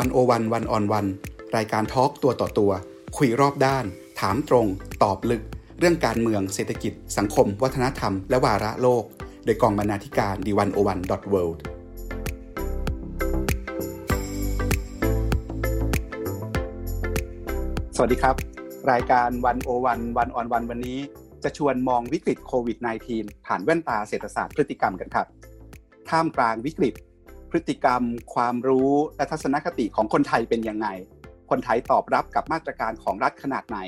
[0.00, 1.06] วันโอวันวันออนวัน
[1.56, 2.72] รายการทอล์กตัวต่อตัว
[3.16, 3.84] คุยรอบด้าน
[4.20, 4.66] ถามตรง
[5.02, 5.42] ตอบลึก
[5.78, 9.04] เรื่องการเมืองเศรษฐกิจ สังคม วัฒนธรรม และวาระโลก
[9.44, 11.62] โดยกองบรรณาธิการดีวันโอวันดอทเวิลด์
[17.96, 18.36] สวัสดีครับ
[18.92, 20.98] รายการวันโอวันวันออนวันวันนี้
[21.44, 22.78] จะชวนมองวิกฤตโควิด
[23.12, 25.26] -19 ผ่านแว่นตาเศรษฐศาสตร์พฤติกรรมกันครับ
[26.10, 26.94] ท่ามกลางวิกฤต
[27.56, 28.02] พฤติกรรม
[28.34, 30.88] ความรู้และทัศนคติของคนไทยเป็นยังไง
[31.50, 33.78] คนไทยตอบรับกับมาตรการของรัฐขนาดไหน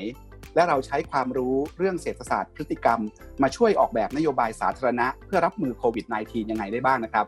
[0.55, 2.99] และเราใช้ความรู้เรื่องเศรษฐศาสตร์พฤติกรรม
[3.41, 7.25] มาช่วยออกแบบนโยบายสาธารณะ เพื่อรับมือโควิด -19 ยังไงได้บ้างนะครับ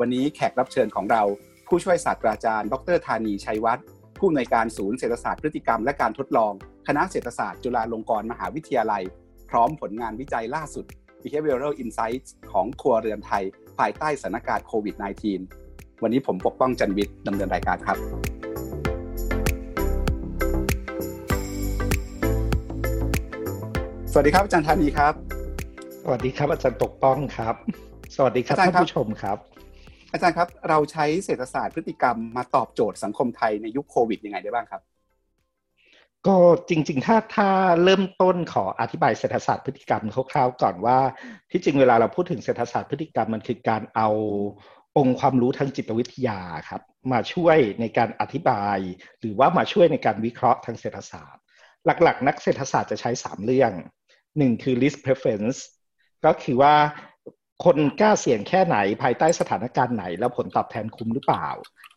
[0.00, 1.22] วันนี้แขกรับเชิญของเรา
[1.68, 3.84] ผู้ช่วยศาสตราจารย์ ดรธานีชัยวัฒน์
[4.18, 6.52] ผู้อำนวยการศูนย์เศรษฐศาสตร์พฤติกรรมและการทดลอง
[6.88, 9.02] คณะเศรษฐศาสตร์จุฬาลงกรณ์มหาวิทยาลัย
[9.50, 10.86] พร้อมผลงานวิจัยล่าสุด
[11.22, 13.44] Behavioral Insights ของครัวเรือนไทย
[13.78, 15.57] ภายใต้สถานการณ์โควิด -19
[16.02, 17.98] วันนี้ผมปกป้องจันวิทย์ดำเนินรายการครับ
[24.12, 25.14] สวัสดีครับอาจารย์ธานีครับ
[26.02, 27.54] สวัสดีครับอาจารย์ปกป้องครับ
[28.16, 29.38] สวัสดีครับอาจารย์ท่านครับผู้ชมครับ
[30.12, 34.82] อาจารย์ครับเราใช้เศรษฐศาสตร์พฤติกรรมมาตอบโจทย์สังคมไทยในยุคโควิดยังไงได้บ้างครับ
[36.26, 36.36] ก็
[36.68, 37.48] จริง ๆ ถ้าถ้า
[37.84, 40.02] เริ่มต้นขออธิบายเศรษฐศาสตร์พฤติกรรม
[40.32, 40.98] คร่าวๆก่อนว่า
[41.50, 44.08] ที่จริงเวลาเราพูดถึงเศรษฐศาสตร์พฤติกรรมมันคือการเอา
[44.98, 46.82] องค์ความรู้ทางจิตวิทยาครับ
[47.12, 48.78] มาช่วยในการอธิบาย
[49.20, 51.42] หรือว่ามาช่วยในการวิเคราะห์ทางเศรษฐศาสตร์
[51.84, 53.72] หลักๆ นักเศรษฐศาสตร์จะใช้ 3 เรื่อง
[54.38, 55.58] หนึ่งคือ risk preference
[56.24, 56.74] ก็คือว่า
[57.64, 61.48] คนกล้าเสี่ยงแค่ไหนภายใต้สถานการณ์ไหน แล้วผลตอบแทนคุ้มหรือเปล่า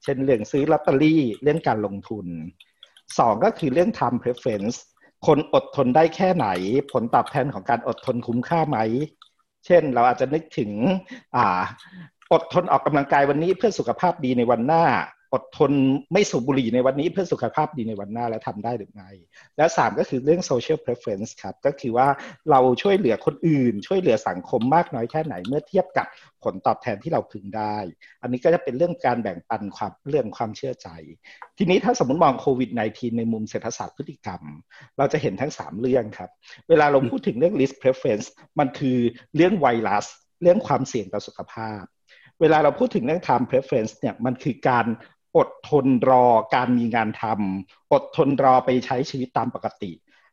[0.04, 2.28] เช่นเรื่องซื้อลอตเตอรี่เรื่องการลงทุน
[3.20, 4.78] สองก็คือเรื่อง time preference
[5.28, 6.48] คนอดทนได้แค่ไหน
[6.92, 8.78] ผลตอบแทนของการอดทนคุ้มค่าไหม
[9.66, 10.72] เช่นเราอาจจะนึกถึง
[12.34, 14.86] อดทนออกกำลังกายวันนี้เพื่อสุขภาพดีในวันหน้า
[15.34, 15.72] อดทน
[16.14, 19.10] ไม่สูบบุหรี่ในวันนี้เพื่อสุขภาพดีในวันหน้าและทำได้หรือไม่
[19.58, 22.08] และสามก็คือเรื่อง social preference ครับ ก็คือว่า
[22.52, 26.08] เราช่วยเหลือคนอื่น ช่วยเหลือสังคมมากน้อยแค่ไหนเมื่อเทียบกับ
[26.44, 27.78] ผลตอบแทนที่เราพึงได้
[28.22, 30.88] อันนี้ก็จะเป็นเรื่องการแบ่งปันความเรื่องความเชื่อใจ
[31.58, 34.42] ทีนี้ถ้าสมมติมองโควิด -19 ในมุมเศรษฐศาสตร์พฤติกรรม
[34.98, 36.30] เราจะเห็นทั้ง 3 เรื่องครับ
[36.70, 38.28] เวลาเราพูดถึงเรื่อง risk preference
[38.60, 38.98] มันคือ
[39.36, 40.06] เรื่องไวรัส
[40.42, 41.84] เรื่องความเสี่ยงต่อสุขภาพ
[42.42, 44.86] เวลาเราพูดถึงเรื่อง time preference เนี่ยมันคือการ
[45.38, 46.26] อดทนรอ
[46.56, 49.92] การมีงานทำอดทนรอไปใช้ชีวิตตามปกติ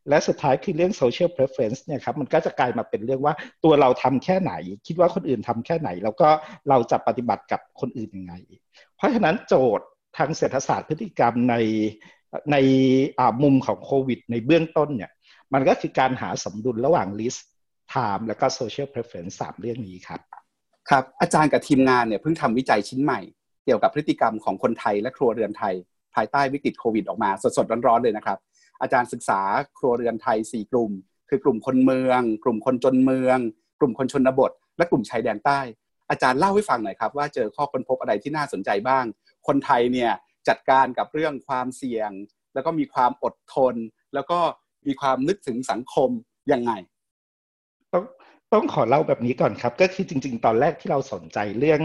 [0.08, 4.52] และสุดท้ายคือเรื่อง social preference เนี่ยครับมันก็จะกลายมาเป็นเรื่องว่าตัวเราทำแค่ไหน
[4.86, 6.28] คิดว่าคนอื่นทำแค่ไหน แล้วก็
[6.69, 8.34] เราจะปฏิบัติกับคนอื่นยังไง
[8.96, 9.86] เพราะฉะนั้นโจทย์
[10.16, 11.54] ทางเศรษฐศาสตร์พฤติกรรมใน
[12.52, 12.56] ใน
[13.42, 15.10] มุมของโควิด ในเบื้องต้นเนี่ย
[15.52, 17.40] มันก็คือการหาสมดุลระหว่าง risk
[17.92, 20.20] time แล้วก็ social preference สามเรื่องนี้ครับ
[20.91, 23.21] ครับอาจารย์กับทีมงานเนี่ยเพิ่งทำวิจัยชิ้นใหม่
[23.65, 25.75] เกี่ยวกับพฤติกรรมของคนไทยและครัวเรือนไทย
[26.15, 28.38] ภายใต้วิกฤตโควิดออกมาสดๆร้อนๆเลยนะครับ
[28.82, 29.41] อาจารย์ศึกษา
[29.78, 30.91] ครัวเรือนไทย 4 กลุ่ม
[31.28, 33.38] คือกลุ่มคนเมือง กลุ่มคนจนเมือง
[33.81, 35.60] กลุ่มคนชนบท และกลุ่มชายแดนใต้
[36.10, 39.05] อาจารย์เล่าให้ฟังหน่อยครับว่าเจอข้อค้นพบอะไรที่น่าสนใจบ้าง
[39.47, 40.10] คนไทยเนี่ย
[40.49, 42.10] จัดการกับเรื่องความเสี่ยง
[42.55, 43.75] แล้วก็มีความอดทน
[44.15, 44.38] แล้วก็
[44.87, 46.10] มีความนึกถึงสังคม
[46.53, 46.72] ยังไง
[48.53, 51.82] ต้องขอเล่าแบบนี้ก่อนครับ ก็คือจริง ๆ ตอนแรกที่เราสนใจเรื่อง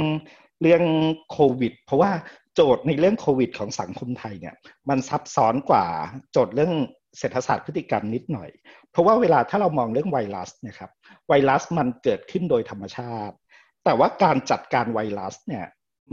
[0.62, 0.84] เรื่อง
[1.31, 2.12] โควิด เพราะว่า
[2.56, 4.56] โจทย์ในเรื่องโควิด ของสังคมไทยเนี่ย
[4.90, 5.85] มันซับซ้อนกว่า
[6.31, 6.73] โจทย์เรื่อง
[7.18, 8.50] เศรษฐศาสตร์พฤติกรรมนิดหน่อย
[8.91, 10.91] เพราะว่าเวลาถ้าเรามองเรื่องไวรัสนะครับ
[11.29, 13.35] ไวรัสมันเกิดขึ้นโดยธรรมชาติ
[13.84, 15.66] แต่ว่าการจัดการไวรัสเนี่ย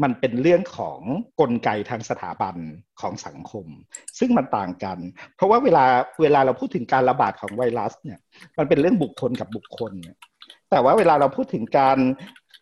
[0.02, 1.00] มันเป็นเรื่องของ
[1.40, 2.56] กลไกทางสถาบัน
[3.00, 3.66] ของสังคม
[4.18, 4.98] ซึ่งมันต่างกัน
[5.36, 5.84] เพราะว่าเวลา
[6.20, 8.18] เวลาเราพูดถึงการระบาดของไวรัสเนี่ย
[8.58, 9.92] มันเป็นเรื่องบุคคลกับบุคคล
[10.70, 11.98] แต่ว่าเวลาเราพูดถึงการ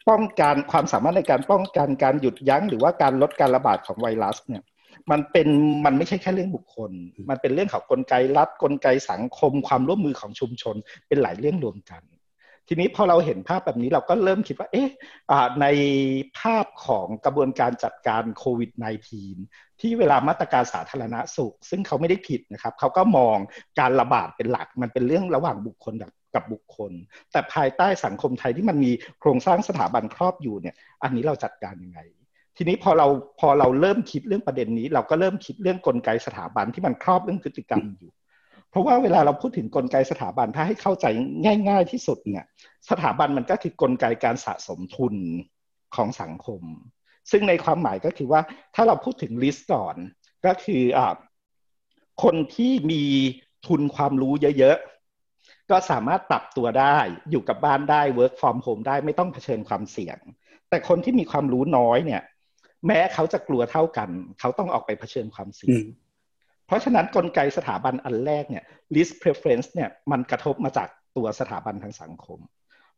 [0.08, 4.62] ป้องกันความสามารถในการป้องกันการหยุดยั้ง หรือว่าการลดการระบาดของไวรัสเนี่ย
[5.10, 5.48] มันเป็น
[5.84, 6.90] มันไม่ใช่แค่เรื่องบุคคล
[7.30, 10.76] มันเป็นเรื่องของกลไกรัฐกลไกสังคม ความร่วมมือของชุมชน
[11.08, 12.02] เป็นหลายเรื่องรวมกัน
[12.70, 14.88] ทีนี้พอเราเห็นภาพแบบนี้เราก็เริ่มคิดว่า เอ๊ะ
[15.60, 15.66] ใน
[16.38, 18.70] ภาพของกระบวนการจัดการโควิด
[19.26, 23.36] -19 ที่เวลามาตรการสาธารณสุข ซึ่งเขาไม่ได้ผิดนะครับ เขาก็มอง
[23.80, 26.92] การระบาดเป็นหลัก มันเป็นเรื่องระหว่างบุคคลกับ กับบุคคล
[27.32, 32.00] แต่ภายใต้สังคมไทยที่มันมีโครงสร้างสถาบันครอบอยู่เนี่ย อันนี้เราจัดการยังไง
[32.56, 33.06] ทีนี้พอเรา
[33.40, 38.10] พอเราเริ่มคิดเรื่องประเด็นนี้ เราก็เริ่มคิดเรื่องกลไกสถาบันที่มันครอบเรื่องพฤติกรรมอยู่
[38.70, 41.06] เพราะว่าเวลาเราพูดถึงกลไกสถาบันถ้าให้เข้าใจ
[41.68, 42.44] ง่าย ๆ ที่สุดเนี่ย
[42.90, 45.14] สถาบันมันก็คือกลไกการสะสมทุน
[45.96, 46.62] ของสังคม
[47.30, 48.40] ซึ่งในความหมายก็คือว่า
[48.74, 49.96] ถ้าเราพูดถึงลิสต์ก่อน
[50.46, 51.00] ก็คืออ
[52.22, 53.04] คนที่มี
[53.66, 54.97] ทุนความรู้เยอะๆ
[55.70, 56.98] ก็สามารถปรับตัวได้
[57.30, 60.18] อยู่กับบ้านได้ work from home ได้ไม่ต้องเผชิญความเสี่ยง
[60.68, 62.22] แต่คนที่มีความรู้น้อยเนี่ย
[62.86, 64.08] แม้เขาจะกลัวเท่ากัน
[64.40, 65.84] เขาต้องออกไปเผชิญความเสี่ยง
[66.66, 72.38] เพราะฉะนั้นกลไกสถาบันอันแรกเนี่ย list preference เนี่ยมันกระทบมาจากตัวสถาบันทางสังคม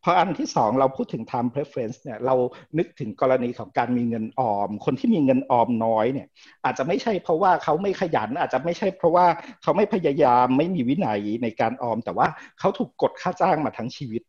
[0.05, 2.35] พออันที่สองเราพูดถึง time preference เนี่ยเรา
[2.79, 6.29] นึกถึงกรณีของการมีเงินออม คนที่มีเงินออมน้อยเนี่ย
[6.65, 9.27] อาจจะไม่ใช่เพราะว่าเขาไม่ขยัน อาจจะไม่ใช่เพราะว่า
[9.63, 14.23] เขาไม่พยายามไม่มีวินัยในการออม แต่ว่าเขาถูกกดค่าจ้างมาทั้งชีวิต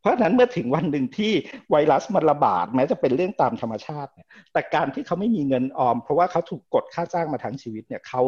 [0.00, 1.32] เพราะนั้นเมื่อถึงวันหนึ่งที่
[1.70, 8.22] ไวรัสมันระบาดแม้จะเป็นเรื่องตามธรรมชาติเนี่ยแต่การที่เขาไม่มีเงินออม เพราะว่าเขาถูกกดค่าจ้างมาทั้งชีวิตเนี่ยเขา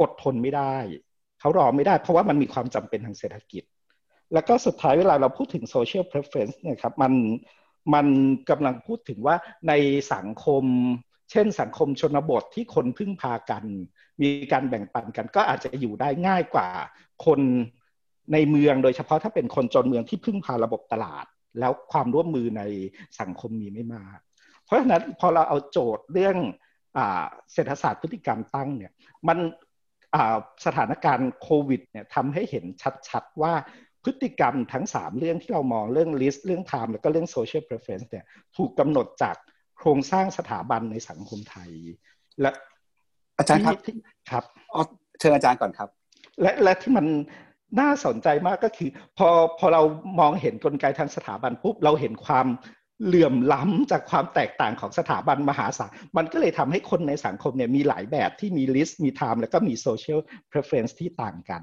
[0.00, 0.76] อดทนไม่ได้
[1.40, 3.62] เขารอไม่ได้ เพราะว่ามันมีความจำเป็นทางเศรษฐกิจ
[4.32, 7.12] แล้วก็สุดท้ายเวลาเราพูดถึง social preference เนี่ยครับมัน
[7.94, 8.06] มัน
[8.50, 9.36] กำลังพูดถึงว่า
[9.68, 9.72] ใน
[10.14, 10.64] สังคม
[11.30, 13.64] เช่นสังคมชนบทที่คนพึ่งพากัน
[14.22, 16.68] มีการแบ่งปันกันก็อาจจะอยู่ได้ง่ายกว่า
[17.26, 17.40] คน
[18.32, 21.26] ในเมืองโดยเฉพาะถ้าเป็นคนจนเมืองที่พึ่งพาระบบตลาด
[21.60, 22.62] แล้วความร่วมมือใน
[23.20, 24.18] สังคมมีไม่มาก
[24.64, 26.36] เพราะฉะนั้นพอเราเอาโจทย์เรื่อง
[27.52, 28.92] เศรษฐศาสตร์พฤติกรรมตั้งเนี่ย
[29.28, 29.38] มัน
[30.66, 32.64] สถานการณ์โควิดเนี่ยทำให้เห็น
[33.08, 33.52] ชัดๆว่า
[34.06, 38.24] พฤติกรรมทั้งสามเรื่องที่เรามองเรื่อง list เรื่อง time แล้วก็เรื่อง social preference เนี่ย
[38.56, 39.36] ถูกกำหนดจาก
[39.78, 41.70] โครงสร้างสถาบันในสังคมไทย
[42.40, 42.50] และ
[43.38, 43.76] อาจารย์ครับ
[44.30, 44.44] ครับ
[45.20, 45.88] เชิญอาจารย์ก่อนครับ
[46.42, 47.06] และและที่มัน
[47.80, 49.82] น่าสนใจมากก็คือ พอพอเรา
[50.20, 52.46] มองเห็นกลไกทางสถาบันปุ๊บเราเห็นความ
[53.04, 60.20] เหลื่อมล้ำจากความแตกต่างของสถาบันมหาศาล มันก็เลยทำให้คนในสังคมเนี่ยมีหลายแบบที่มี list มี time แล้วก็มี social
[60.52, 61.62] preference ที่ต่างกัน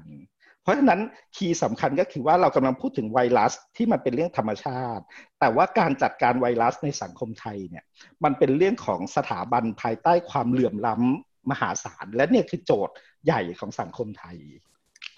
[0.64, 1.00] เพราะฉะนั้น
[1.36, 5.02] คีย์สำคัญก็คือว่าเรากำลังพูดถึงไวรัสที่มันเป็นเรื่องธรรมชาติ
[5.40, 7.84] แต่ว่าการจัดการไวรัสในสังคมไทยเนี่ย
[8.24, 12.94] มันเป็นเรื่องของสถาบันภายใต้ความเหลื่อมล้ำมหาศาล และเนี่ยคือโจทย์
[13.24, 14.36] ใหญ่ของสังคมไทย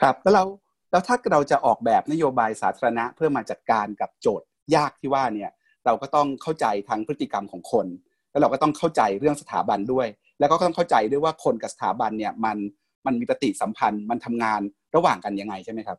[0.00, 0.44] ครับแล้วเรา
[0.90, 4.46] แล้วถ้าเราจะออกแบบนโยบายสาธารณะเพื่อมาจัดการกับโจทย์
[4.76, 5.50] ยากที่ว่าเนี่ย
[5.86, 7.86] เราก็ต้องเข้าใจทั้งพฤติกรรมของคน
[8.30, 10.06] แล้วเราก็ต้องเข้าใจเรื่องสถาบันด้วย
[10.38, 12.56] แล้วก็ต้องเข้าใจด้วยว่าคนกับสถาบันเนี่ยมัน
[13.06, 14.60] มันมีปฏิสัมพันธ์มันทำงาน
[14.96, 15.98] ระหว่างกันยังไงใช่ไหมครับ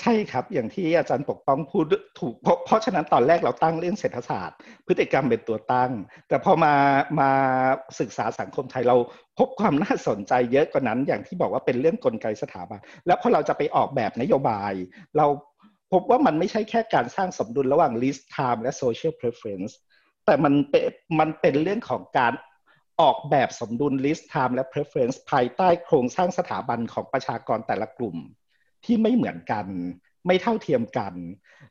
[0.00, 1.84] ใช่ครับอย่างที่อาจารย์ปกป้องพูด
[2.18, 5.92] ถูกเพราะเพราะฉะนั้นตอนแรกเราตั้งเรื่องเศรษฐศาสตร์ พฤติกรรมเป็นตัวตั้ง
[6.28, 6.74] แต่พอมา
[7.20, 7.30] มา
[8.00, 8.96] ศึกษาสังคมไทยเรา
[9.38, 14.72] พบความน่าสนใจเยอะกว่านั้น อย่างที่บอกว่าเป็นเรื่องกลไกสถาบันแล้วพอเราจะไปออกแบบนโยบาย
[15.16, 15.26] เรา
[15.92, 19.72] พบว่ามันไม่ใช่แค่การสร้างสมดุลระหว่าง list time และ social preference
[20.26, 22.32] แต่มันเป็นมันเป็นเรื่องของการ
[23.00, 28.16] ออกแบบสมดุล list time และ preference ภายใต้โครงสร้างสถาบันของประชากรแต่ละกลุ่ม
[28.84, 29.66] ที่ไม่เหมือนกัน
[30.26, 31.14] ไม่เท่าเทียมกัน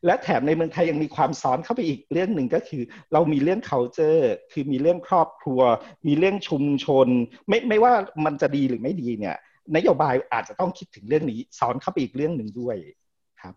[0.05, 2.83] และแถมในเมืองไทยยังมีความซ้อนเข้าไปอีกเรื่องหนึ่งก็คือ
[3.13, 5.61] เรามีเรื่อง culture คือมีเรื่องครอบครัว
[6.07, 7.07] มีเรื่องชุมชน
[7.47, 7.93] ไม่ไม่ว่า
[8.25, 9.37] มันจะดีหรือไม่ดีเนี่ย
[9.75, 12.75] นโยบายอาจจะต้องคิดถึงเรื่องนี้ซ้อนเข้าไปอีกเรื่องหนึ่งด้วย
[13.41, 13.53] ครับ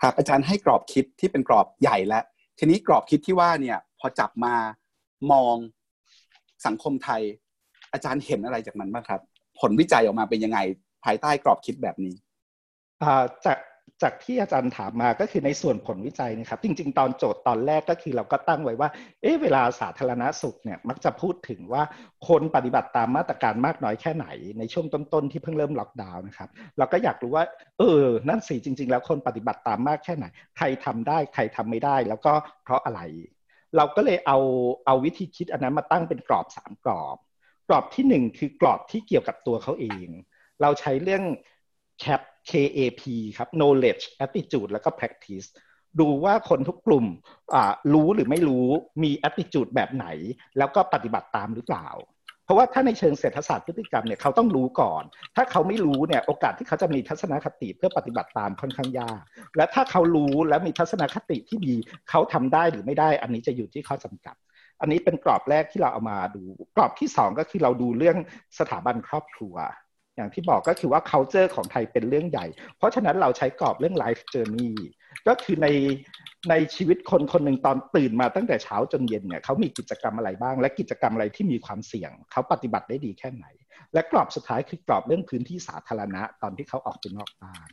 [0.00, 2.24] ครับอาจารย์ให้กรอบคิดที่เป็นกรอบใหญ่แล้ว
[2.58, 4.54] ทีนี้กรอบคิดที่ว่าเนี่ยพอจับมา
[5.32, 5.56] มอง
[6.66, 7.22] สังคมไทย
[7.92, 9.20] อาจารย์เห็นอะไรจากมันบ้างครับ
[9.60, 10.58] ผลวิจัยออกมาเป็นยังไง
[11.04, 12.14] ภายใต้กรอบคิดแบบนี้
[13.46, 13.58] จาก
[14.02, 18.88] จากที่อาจารย์ถามมาก็คือในส่วนผลวิจัยนะครับ จริง ๆ ตอนโจทย์ตอนแรกก็คือเราก็ตั้งไว้ว่า
[19.22, 21.82] เอ๊ะเวลาสาธารณสุขเนี่ยมักจะพูดถึงว่า
[22.28, 24.26] คนปฏิบัติตามมาตรการมากน้อยแค่ไหน
[24.58, 26.48] ในช่วงต้นๆที่เพิ่งเริ่มล็อกดาวน์นะครับ
[26.78, 27.44] เราก็อยากรู้ว่า
[27.78, 30.24] เออ นั่นสิจริง ๆ แล้วคนปฏิบัติตามมากแค่ไหน
[30.56, 32.32] ใครทำได้ใครทำไม่ได้ แล้วก็
[32.64, 33.00] เพราะอะไร
[33.76, 34.38] เราก็เลยเอา
[34.86, 37.16] เอาวิธีคิดอันนั้นมาตั้งเป็นกรอบสามกรอบ
[37.68, 40.08] กรอบที่หนึ่งคือกรอบที่เกี่ยวกับตัวเขาเอง
[40.62, 41.22] เราใช้เรื่อง
[42.02, 43.02] CAP KAP
[43.36, 45.48] ครับ knowledge attitude แล้วก็ practice
[46.00, 47.06] ดูว่าคนทุกกลุ่ม
[47.94, 48.66] รู้หรือไม่รู้
[49.02, 50.06] มี attitude แบบไหน
[50.58, 51.88] แล้วก็ปฏิบัติตามหรือเปล่า
[52.52, 55.02] ราะว่าถ้าในเชิงเศรษฐศาสตร์พฤติกรรมเนี่ยเขาต้องรู้ก่อน
[55.36, 59.20] ถ้าเขาไม่รู้เนี่ยโอกาสที่เขาจะมีทัศนคติเพื่อปฏิบัติตามค่อนข้างยาก
[59.56, 61.74] และถ้าเขารู้และมีทัศนคติที่ดี
[62.10, 64.36] เขาทำได้หรือไม่ได้ อันนี้จะอยู่ที่ข้อจำกัด
[64.80, 66.42] อันนี้เป็นกรอบแรกที่เราเอามาดู
[66.76, 68.16] กรอบที่ 2 ก็คือเราดูเรื่อง
[68.58, 69.54] สถาบันครอบครัว
[70.16, 74.74] อย่างที่บอกก็คือว่า culture ของไทยเป็นเรื่องใหญ่ เพราะฉะนั้นเราใช้กรอบเรื่อง life journey
[75.28, 75.68] ก็คือใน
[76.50, 83.46] ในชีวิตคนคนหนึ่งตอนตื่นมาตั้งแต่เช้าจนเย็นเนี่ยเขามีกิจกรรมอะไรบ้าง และกิจกรรมอะไรที่มีความเสี่ยง เขาปฏิบัติได้ดีแค่ไหน
[83.94, 87.68] และกรอบสุดท้ายคือกรอบเรื่องพื้นที่สาธารณะตอนที่เขาออกไปนอกบ้าน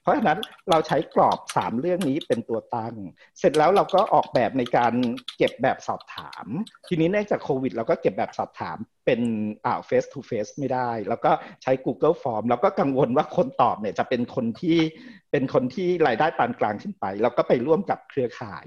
[0.00, 0.38] เพราะฉะนั้น
[0.70, 2.94] เราใช้กรอบ3เรื่องนี้เป็นตัวตั้ง
[3.38, 4.92] เสร็จแล้วเราก็ออกแบบในการ
[5.36, 6.46] เก็บแบบสอบถาม
[6.88, 9.20] ทีนี้เนื่องจากโควิด เราก็เก็บแบบสอบถามเป็น
[9.64, 11.30] อ่า face to face ไม่ได้ แล้วก็
[11.62, 14.78] ใช้ Google Form แล้วก็กังวลว่าคนตอบเนี่ยจะเป็นคนที่
[15.30, 18.66] เป็นคนที่รายได้ปานกลางขึ้นไป เราก็ไปร่วมกับเครือข่าย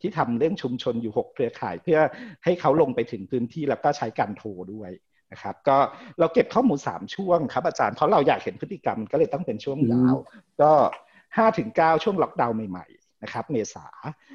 [0.00, 1.98] ที่ทำเรื่องชุมชนอยู่ 6 เครือข่าย เพื่อ
[2.44, 4.90] ให้เขาลงไปถึงพื้นที่แล้วก็ใช้การโทรด้วย
[5.32, 5.78] นะครับก็
[6.18, 10.16] เราเก็บข้อมูล 3 ช่วงครับอาจารย์เพราะเราอยากเห็นพฤติกรรมก็เลยต้องเป็นช่วงยาว
[10.62, 10.72] ก็
[11.18, 13.86] 5ถึง9ช่วงล็อกดาวน์ใหม่ๆนะครับเมษา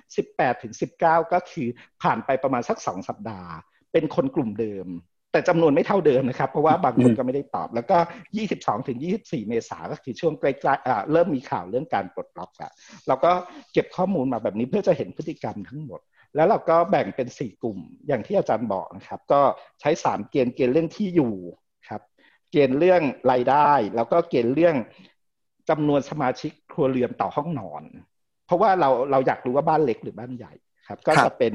[0.08, 1.68] 18ถึง19 ก็คือ
[2.02, 3.52] ผ่านไปประมาณสัก 2 สัปดาห์
[3.92, 4.88] เป็นคนกลุ่มเดิม
[5.32, 7.98] แต่จำนวนไม่เท่าเดิมนะครับ เพราะว่าบางคนก็ไม่ได้ตอบ แล้วก็
[8.42, 12.72] 22ถึง24 เมษาก็คือช่วงใกล้ๆเริ่มมีข่าวเรื่องการปลดล็อกอะ
[13.08, 13.32] เราก็
[13.74, 16.02] เก็บข้อมูลมาแบบนี้เพื่อจะเห็นพฤติกรรมทั้งหมด
[16.36, 19.42] แล้วเราก็แบ่งเป็น 4 กลุ่มอย่างที่อาจารย์บอกนะครับ ก็
[19.82, 21.34] ใช้ 3 เกณฑ์เกณฑ์เรื่องที่อยู่
[21.90, 22.02] ครับ
[22.52, 23.02] เกณฑ์เรื่อง
[23.32, 24.76] รายได้ แล้วก็เกณฑ์เรื่อง
[25.70, 27.84] จำนวนสมาชิกครัวเรือนต่อห้องนอน
[28.46, 30.54] เพราะว่าเราเราอยากรู้ว่าบ้านเล็กหรือบ้านใหญ่
[30.88, 31.54] ครับ ก็จะเป็น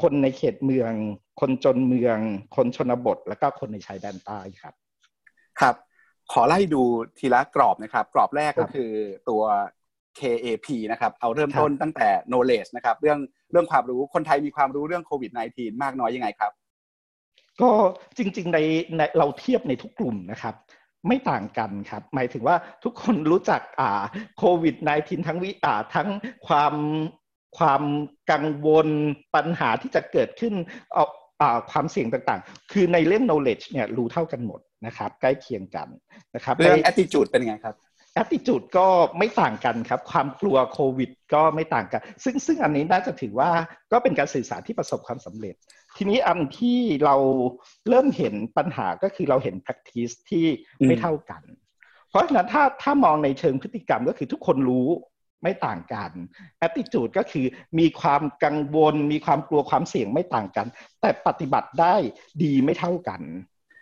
[0.00, 0.92] คนในเขตเมือง
[1.40, 2.18] คนจนเมือง
[2.56, 4.74] คนชนบท แล้วก็คนในชายแดนใต้ครับ
[5.60, 5.74] ครับ
[6.32, 6.82] ขอไล่ดู
[7.18, 8.90] ทีละกรอบนะครับ กรอบแรกก็คือ
[9.28, 9.42] ตัว
[10.20, 13.18] KAP นะครับ เอาเริ่มต้นตั้งแต่ knowledge นะครับ เรื่อง
[13.52, 16.52] เรื่องความรู้คนไทยมีความรู้เรื่องโควิด -19 มากน้อยยังไงครับ
[17.60, 17.70] ก็
[18.16, 18.58] จริงๆใน
[18.96, 20.54] ในเราเทียบในทุกกลุ่มนะครับ
[21.08, 24.02] ไม่ต่างกันครับ หมายถึงว่าทุกคนรู้จักอ่า
[24.38, 26.08] โควิด -19 ทั้งวิอ่าทั้ง
[26.46, 26.74] ความ
[27.58, 27.82] ความ
[28.30, 28.88] กังวล
[29.34, 30.54] ปัญหาที่จะเกิดขึ้น
[30.92, 31.04] เอา
[31.70, 35.88] ความเสี่ยงต่างๆ คือในเรื่อง knowledge เนี่ยรู้เท่ากันหมดนะครับ ใกล้เคียงกัน
[36.34, 37.74] นะครับเรื่อง attitude เป็นไงครับ
[38.22, 38.86] attitude ก็
[39.18, 43.50] ไม่ต่างกันครับ ความกลัวโควิด ก็ไม่ต่างกัน ซึ่งซึ่งอันนี้น่าจะถือว่า
[43.92, 45.54] ก็เป็นการสื่อสารที่ประสบความสำเร็จ
[45.96, 47.16] ทีนี้อันที่เรา
[47.88, 50.46] เริ่มเห็นปัญหาก็คือเราเห็น practice ที่
[50.86, 51.42] ไม่เท่ากัน
[52.10, 54.88] เพราะฉะนั้นถ้าถ้ามองในเชิงพฤติกรรมก็คือทุกคนรู้
[55.42, 56.10] ไม่ต่างกัน
[56.66, 57.46] attitude ก็คือ
[57.78, 60.66] มีความกังวล มีความกลัวความเสี่ยงไม่ต่างกัน
[61.00, 61.94] แต่ปฏิบัติได้
[62.42, 63.20] ดีไม่เท่ากัน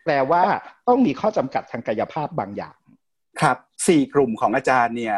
[0.05, 0.43] แปลว่า
[0.89, 2.77] ต้องมีข้อจำกัดทางกายภาพบางอย่าง
[3.41, 5.17] ครับสี่กลุ่มของอาจารย์เนี่ย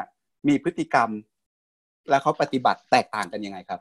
[0.49, 1.11] มีพฤติกรรม
[2.09, 3.81] และเขาปฏิบัติแตกต่างกันยังไงครับ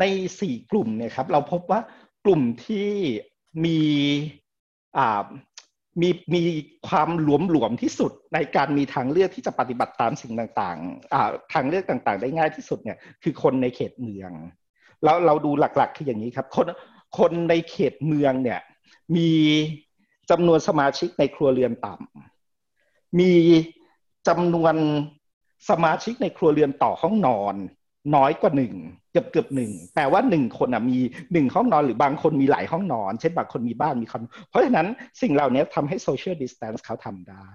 [0.00, 0.04] ใน
[0.40, 1.80] สี่กลุ่มเนี่ยครับ เราพบว่า
[2.24, 2.90] กลุ่มที่
[3.64, 3.80] มี
[6.00, 6.42] มีมี
[6.88, 14.30] ความหลวมหลวมที่สุดในการมีทางเลือกที่จะปฏิบัติตามสิ่งต่างๆทางเลือกต่างๆ ได้ง่ายที่สุดเนี่ยคือคนในเขตเมือง
[15.04, 16.66] แล้วเราดูหลักๆคืออย่างนี้ครับ คน
[17.18, 18.60] คนในเขตเมืองเนี่ย
[19.16, 19.30] มี
[20.30, 22.35] จำนวนสมาชิกในครัวเรือนต่ำ
[23.18, 23.32] มี
[24.28, 24.74] จำนวน
[25.70, 27.54] สมาชิกในครัวเรือนต่อห้องนอน
[28.14, 28.74] น้อยกว่าหนึ่ง
[29.12, 30.98] เกือบเกือบหนึ่งแปลว่าหนึ่งคนอะมี
[31.32, 34.86] หนึ่งห้องนอนหรือบางคนมีหลายห้องนอน เช่นบางคนมีบ้านมีคอนโดเพราะฉะนั้น
[35.22, 37.48] สิ่งเหล่านี้ทำให้ social distance เขาทำได้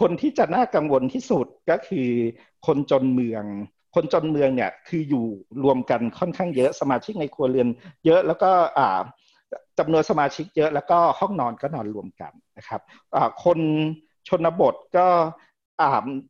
[0.00, 2.08] คนที่จะน่ากังวลที่สุดก็คือ
[2.66, 3.44] คนจนเมือง
[3.94, 5.26] คนจนเมืองเนี่ยคืออยู่
[5.64, 7.68] รวมกันค่อนข้างเยอะสมาชิกในครัวเรือน
[8.06, 9.00] เยอะแล้วก็อ่า
[9.78, 12.80] จำนวนสมาชิกเยอะแล้วก็ห้องนอนก็นอนรวมกันนะครับ
[13.44, 13.58] คน
[14.28, 15.06] ชนบทก็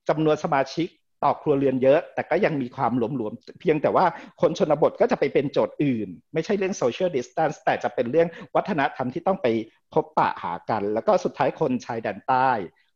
[0.09, 0.89] จำนวนสมาชิก
[1.25, 4.05] ต่อครัวเรือนเยอะ แต่ก็ยังมีความหลวมๆ เพียงแต่ว่า
[4.41, 9.47] คนชนบทก็จะไปเป็นโจทย์อื่น ไม่ใช่เรื่อง social distance แต่จะเป็นเรื่องวัฒนธรรมที่ต้องไป
[9.95, 12.51] พบปะหากัน แล้วก็สุดท้ายคนชายแดนใต้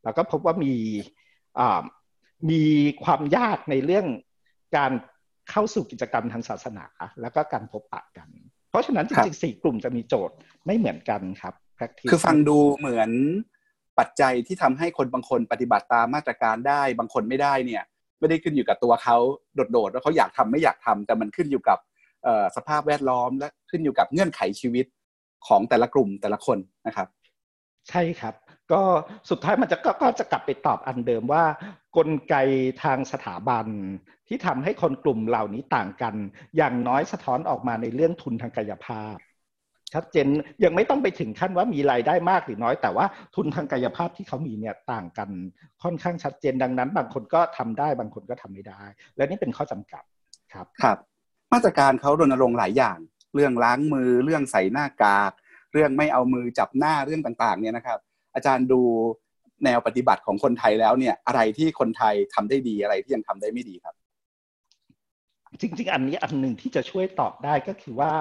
[0.05, 0.75] แล้วก็พบว่ามี
[2.51, 2.63] มี
[3.05, 4.07] ความยากในเรื่อง
[4.77, 4.93] การ
[5.51, 6.87] เข้าสู่กิจกรรมทางศาสนา
[7.21, 8.29] แล้วก็การพบปะกัน
[8.71, 10.35] เพราะฉะนั้นจริงๆสี่กลุ่มจะมีโจทย์
[10.67, 11.55] ไม่เหมือนกันครับ
[12.11, 13.11] คือฟังดูเหมือน
[13.99, 17.83] ปัจจัยที่ทำให้คนบางคนปฏิบัติตามมาตรการได้ บางคนไม่ได้เนี่ย
[18.21, 19.17] ไม่ได้ขึ้นอยู่กับตัวเขา
[19.73, 21.79] โดดๆว่าเขาอยากทำไม่อยากทำแต่มันขึ้นอยู่กับ
[22.57, 24.87] สภาพแวดล้อม และขึ้นอยู่กับเงื่อนไขชีวิต
[25.47, 27.09] ของแต่ละกลุ่มแต่ละคนนะครับ
[27.89, 28.35] ใช่ครับ
[28.73, 28.83] ก็
[29.31, 31.45] สุดท้ายมันจะกก็จะกลับไปตอบอันเดิมว่า
[31.97, 32.35] กลไก
[32.83, 33.67] ทางสถาบัน
[34.29, 36.15] ที่ทำให้คนกลุ่มเหล่านี้ต่างกัน
[36.57, 39.17] อย่างน้อยสะท้อนออกมาในเรื่องทุนทางกายภาพ
[39.95, 40.27] ชัดเจน
[40.65, 45.29] ยังไม่ต้องไปถึงขั้นว่ามีรายได้มากหรือน้อย แต่ว่าทุนทางกายภาพที่เขามีเนี่ยต่างกัน
[45.83, 48.83] ค่อนข้างชัดเจนดังนั้น บางคนก็ทำได้บางคนก็ทำไม่ได้
[49.17, 50.05] และนี่เป็นข้อจำกัด
[50.53, 50.99] ครับครับ
[51.53, 52.99] มาตรการเขารณรงค์หลายอย่าง
[53.35, 55.33] เรื่องล้างมือเรื่องใส่หน้ากาก
[55.73, 57.99] เรื่องไม่เอามือจับหน้าเรื่องต่างๆ เนี่ยนะครับ
[58.35, 58.81] อาจารย์ดู
[59.65, 63.95] แนวปฏิบัติของคนไทยแล้วเนี่ยอะไรที่คนไทยทำได้ดีอะไรที่ยังทำได้ไม่ดีครับ
[65.61, 68.13] จริง ๆ อันนี้อันหนึ่งที่จะช่วยตอบได้ก็คือว่า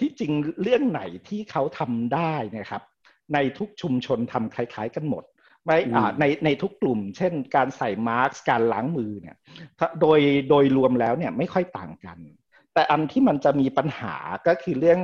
[0.00, 2.82] ที่จริงเรื่องไหนที่เขาทำได้นะครับ
[3.34, 5.24] ในทุกชุมชนทำคล้าย ๆ กันหมด
[5.64, 5.78] ไม่
[6.20, 9.36] ในในทุกกลุ่ม เช่น การใส่มาสก์การล้างมือเนี่ย
[10.00, 12.18] โดยโดยรวมแล้วเนี่ยไม่ค่อยต่างกัน
[12.74, 14.14] แต่อันที่มันจะมีปัญหา
[14.46, 15.00] ก็คือเรื่อง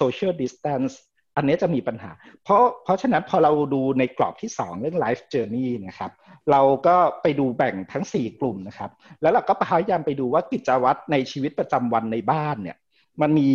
[0.00, 0.94] social distance
[1.36, 2.10] อันนี้จะมีปัญหา
[2.44, 6.12] เพราะเพราะฉะนั้นพอเราดูในกรอบที่ 2 เรื่อง life journey นะครับ
[6.50, 8.90] เราก็ไปดูแบ่งทั้ง 4 กลุ่มนะครับ
[9.22, 12.76] แล้วเราก็พยายามไปดูว่ากิจวัตรในชีวิตประจำวันในบ้านเนี่ย
[13.20, 13.50] มันมี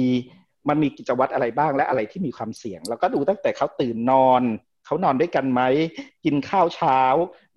[0.70, 4.44] มันมีกิจวัตรอะไรบ้างและอะไรที่มีความเสี่ยง แล้วก็ดูตั้งแต่เขาตื่นนอน
[4.86, 5.62] เขานอนด้วยกันไหม
[6.25, 7.00] กินข้าวเช้า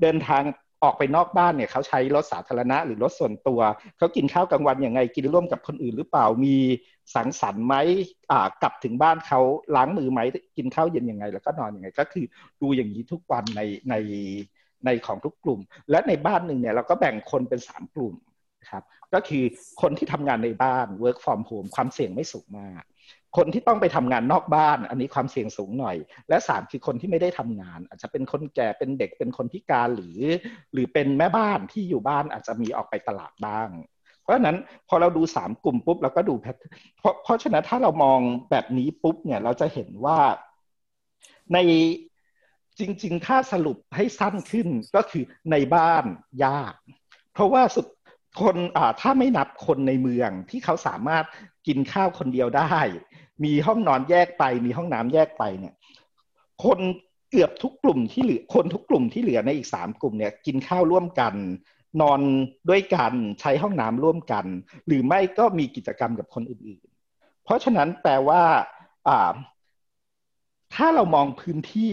[0.02, 0.42] เดินทาง
[0.82, 3.60] ออกไปนอกบ้านเนี่ยเขาใช้รถสาธารณะหรือรถส่วนตัว
[3.98, 6.56] เขากินข้าวกลางวันยังไงกินร่วมกับคนอื่นหรือเปล่ามี
[7.14, 7.74] สังสรรค์ไหม
[8.30, 9.40] อ่ากลับถึงบ้านเขา
[9.76, 10.20] ล้างมือไหม
[10.56, 12.24] กินข้าวเย็นยังไง แล้วก็นอนอยังไง ก็คือ
[12.60, 13.94] ดูอย่างนี้ทุกวันในใน
[14.84, 18.14] ในของทุกกลุ่ม และในบ้านหนึ่งเนี่ยเราก็แบ่งคนเป็นสามกลุ่ม
[18.70, 18.82] ครับ
[19.14, 19.44] ก็คือ
[19.80, 22.82] คนที่ทำงานในบ้าน work from home ความเสี่ยงไม่สูงมาก
[23.36, 25.96] คนที่ต้องไปทำงานนอกบ้าน อันนี้ความเสี่ยงสูงหน่อย
[26.28, 30.18] และสามคือคนที่ไม่ได้ทำงาน อาจจะเป็นคนแก่เป็นเด็กเป็นคนพิการหรือ
[30.72, 33.68] หรือเป็นแม่บ้านที่อยู่บ้านอาจจะมีออกไปตลาดบ้าง
[34.22, 34.56] เพราะฉะนั้น
[34.88, 36.56] พอเราดูสามกลุ่มปุ๊บเราก็ดูแพท
[36.98, 38.20] เพราะเพราะฉะนั้นถ้าเรามอง
[38.50, 40.18] แบบนี้ปุ๊บเนี่ยเราจะเห็นว่า
[41.52, 41.58] ใน
[42.78, 46.04] จริง ๆ ถ้าสรุปให้สั้นขึ้นก็คือในบ้าน
[46.44, 46.74] ยาก
[47.32, 47.86] เพราะว่าสุด
[48.40, 48.56] คน
[49.00, 51.24] ถ้าไม่นับคนในเมืองที่เขาสามารถ
[51.66, 52.78] กินข้าวคนเดียวได้
[53.44, 55.74] มีห้องนอนแยกไป มีห้องน้ำแยกไปเนี่ย
[56.64, 56.78] คน
[57.30, 61.34] เกือบทุกกลุ่มที่เหลือคนทุกกลุ่มที่เหลือในอีกสามกลุ่มเนี่ยกินข้าวร่วมกัน
[62.02, 62.20] นอน
[62.68, 64.44] ด้วยกันใช้ห้องน้ำร่วมกัน
[64.86, 68.42] หรือไม่ก็มีกิจกรรมกับคนอื่นๆ เพราะฉะนั้นแปลว่า
[69.08, 69.32] อ่า
[70.74, 71.92] ถ้าเรามองพื้นที่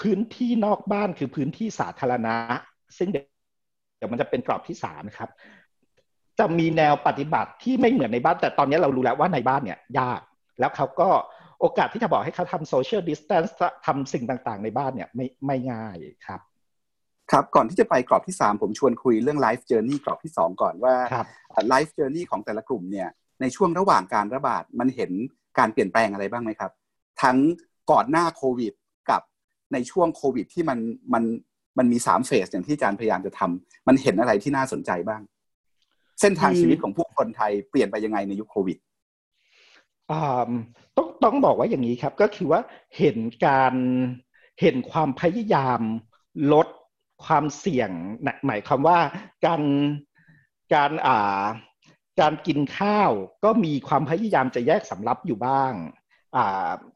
[0.00, 2.34] พื้นที่นอกบ้านคือพื้นที่สาธารณะ
[2.98, 5.30] ซึ่งเดี๋ยวมันจะเป็นกรอบที่สามนะครับ
[6.38, 10.20] จะมีแนวปฏิบัติที่ไม่เหมือนในบ้านแต่ตอนนี้เรารู้แล้วว่าในบ้านเนี่ย ยาก
[10.60, 11.08] แล้วเขาก็
[11.60, 16.40] โอกาสที่จะบอกให้เขาทำ social distance ทำสิ่งต่างๆ ในบ้านเนี่ยไม่ไม่ง่ายครับ
[17.30, 20.94] ครับก่อนที่จะไปกรอบที่ 3 ผมชวนคุยเรื่อง life journey กรอบที่ 2 ก่อนว่า
[21.68, 23.08] life journey ของแต่ละกลุ่มเนี่ย
[23.40, 25.10] ในช่วงระหว่างการระบาดมันเห็น
[25.58, 26.72] การเปลี่ยนแปลงอะไรบ้างไหมครับ
[27.22, 27.38] ทั้ง
[27.90, 28.72] ก่อนหน้าโควิด
[29.10, 29.22] กับ
[29.72, 30.78] ในช่วงโควิดที่มัน
[31.14, 31.24] มัน
[31.78, 35.22] มันมีสามเฟสอย่างที่อาจารย์พยายามจะทำมันเห็นอะไรที่น่าสนใจบ้าง
[36.20, 38.78] เส้นทางชีวิตของผู้คนไทยเปลี่ยนไปยังไงในยุคโควิด
[40.96, 42.60] ต้องต้องบอกว่าอย่างนี้ครับ ก็คือว่า
[42.98, 43.74] เห็นการ
[44.60, 45.80] เห็นความพยายาม
[46.52, 46.68] ลด
[47.24, 47.90] ความเสี่ยง
[48.46, 48.98] หมายความว่า
[49.46, 49.62] การ
[50.74, 51.44] การอ่า
[52.20, 53.10] การกินข้าว
[53.44, 55.74] ก็มีความพยายามจะแยกสำรับอยู่บ้าง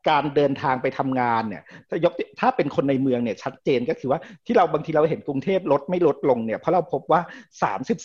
[0.08, 7.20] การเดินทางไปทำงานเนี่ยถ้ายกถ้าเป็นคนในเมืองเนี่ยชัดเจนก็คือว่าที่เราบางทีเราเห็นกรุงเทพลดไม่ลดลงเนี่ยเพราะเราพบว่า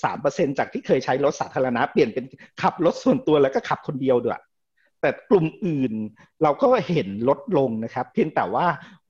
[0.07, 2.25] 33%จากที่เคยใช้รถสาธารณะเปลี่ยนเป็น
[2.61, 4.41] ขับรถส่วนตัวแล้วก็ขับคนเดียวด้วย
[5.01, 5.93] แต่กลุ่มอื่น
[6.43, 8.65] เราก็เห็นลดลงนะครับ เพียงแต่ว่า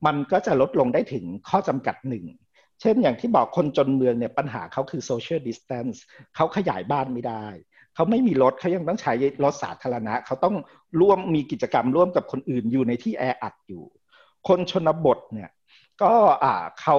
[0.06, 2.24] มันก็จะลดลงได้ถึงข้อจำกัดหนึ่ง
[2.80, 5.96] เช่นอย่างที่บอกคนจนเมืองเนี่ยปัญหาเขาคือ social distance
[6.36, 7.46] เขาขยายบ้านไม่ได้
[7.94, 9.12] เขาไม่มีรถเขายังต้องใช้
[9.44, 10.56] รถสาธารณะ เขาต้อง
[11.00, 13.84] ร่วมมีกิจกรรมร่วมกับคนอื่นอยู่ในที่แออัดอยู่
[14.48, 15.50] คนชนบทเนี่ย
[16.02, 16.12] ก็
[16.44, 16.96] อ่าเขา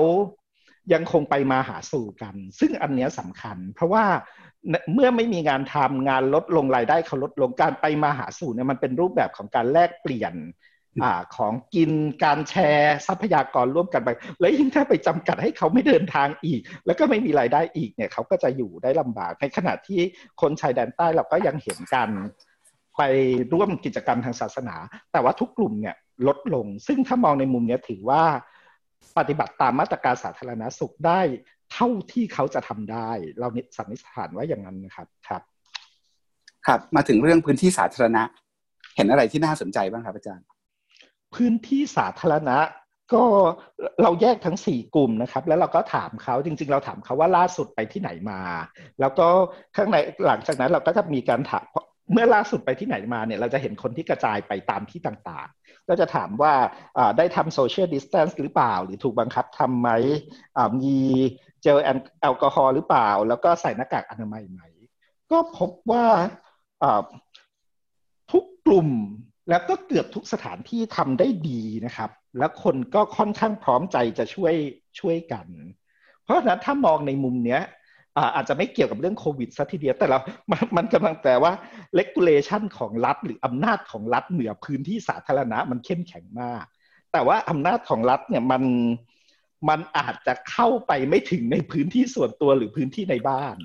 [0.94, 4.06] ยังคงไปมาหาสู่กัน ซึ่งอันนี้สำคัญ เพราะว่า
[4.94, 10.34] เมื่อไม่มีงานทำงานลดลงรายได้เขาลดลงการไปมาหาสู่เนี่ยมันเป็นรูปแบบของการแลกเปลี่ยน
[11.04, 11.92] อของกิน
[12.24, 20.02] การแชร์ทรัพยากรร่วมกันไป แล้วยิ่งถ้าไปจำกัดให้เขาไม่เดินทางอีก แล้วก็ไม่มีรายได้อีกเนี่ยเขาก็จะอยู่ได้ลำบาก ในขณะที่
[20.42, 22.10] คนชายแดนใต้เราก็ยังเห็นกัน
[22.98, 23.02] ไป
[23.54, 24.76] ร่วมกิจกรรมทางศาสนา
[25.12, 25.96] แต่ว่าทุกกลุ่มเนี่ย
[26.28, 28.24] ลดลง ซึ่งถ้ามองในมุมนี้ถือว่า
[29.18, 31.22] ปฏิบัติตามมาตรการสาธารณสุขได้
[31.74, 33.10] เท่าที่เขาจะทำได้
[33.40, 35.42] เราสันนิษฐานว่าอย่างนั้นนะครับครับ
[36.68, 38.24] ครับ มาถึงเรื่องพื้นที่สาธารณะ
[38.96, 40.46] เห็นอะไรที่น่าสนใจบ้างครับอาจารย์
[41.36, 42.58] พื้นที่สาธารณะ
[43.14, 43.24] ก็
[44.04, 48.42] เราแยกทั้งสี่กลุ่มนะครับ แล้วเราก็ถามเขาจริง ๆ เราถามเขาว่าล่าสุดไปที่ไหนมา
[49.00, 49.28] แล้วก็
[49.76, 51.66] ข้างในหลังจากนั้นเราก็จะมีการถาม
[52.14, 55.61] เมื่อล่าสุดไปที่ไหนมาเนี่ย เราจะเห็นคนที่กระจายไปตามที่ต่างๆ
[55.92, 56.54] ก็จะถามว่า
[57.18, 59.90] ได้ทำ social distance หรือเปล่า หรือถูกบังคับทำไหม
[60.82, 60.98] มี
[61.62, 61.78] เจล
[62.22, 64.62] แอลกอฮอล์หรือเปล่า แล้วก็ใส่หน้ากากอนามัยไหม
[65.32, 66.06] ก็พบว่า
[68.32, 68.90] ทุกกลุ่ม
[69.50, 74.56] แล้วก็เกือบทุกสถานที่ทำได้ดีนะครับ แล้วคนก็ค่อนข้างพร้อมใจจะช่วย
[75.00, 75.48] ช่วยกัน
[76.24, 77.62] เพราะฉะนั้นถ้ามองในมุมเนี้ย
[78.36, 80.20] อาจจะไม่เกี่ยวกับเรื่องโควิดซะทีเดียวแต่เรา
[80.52, 81.52] มันมันกำลังแปลว่า
[82.00, 86.66] regulation ของรัฐหรืออำนาจของรัฐเหนือพื้นที่สาธารณะมันเข้มแข็งมาก
[87.12, 88.64] แต่ว่าอำนาจของรัฐเนี่ยมัน
[89.70, 93.58] มันอาจจะเข้าไปไม่ถึงในพื้นที่ส่วนตัวหรือพื้นที่ในบ้าน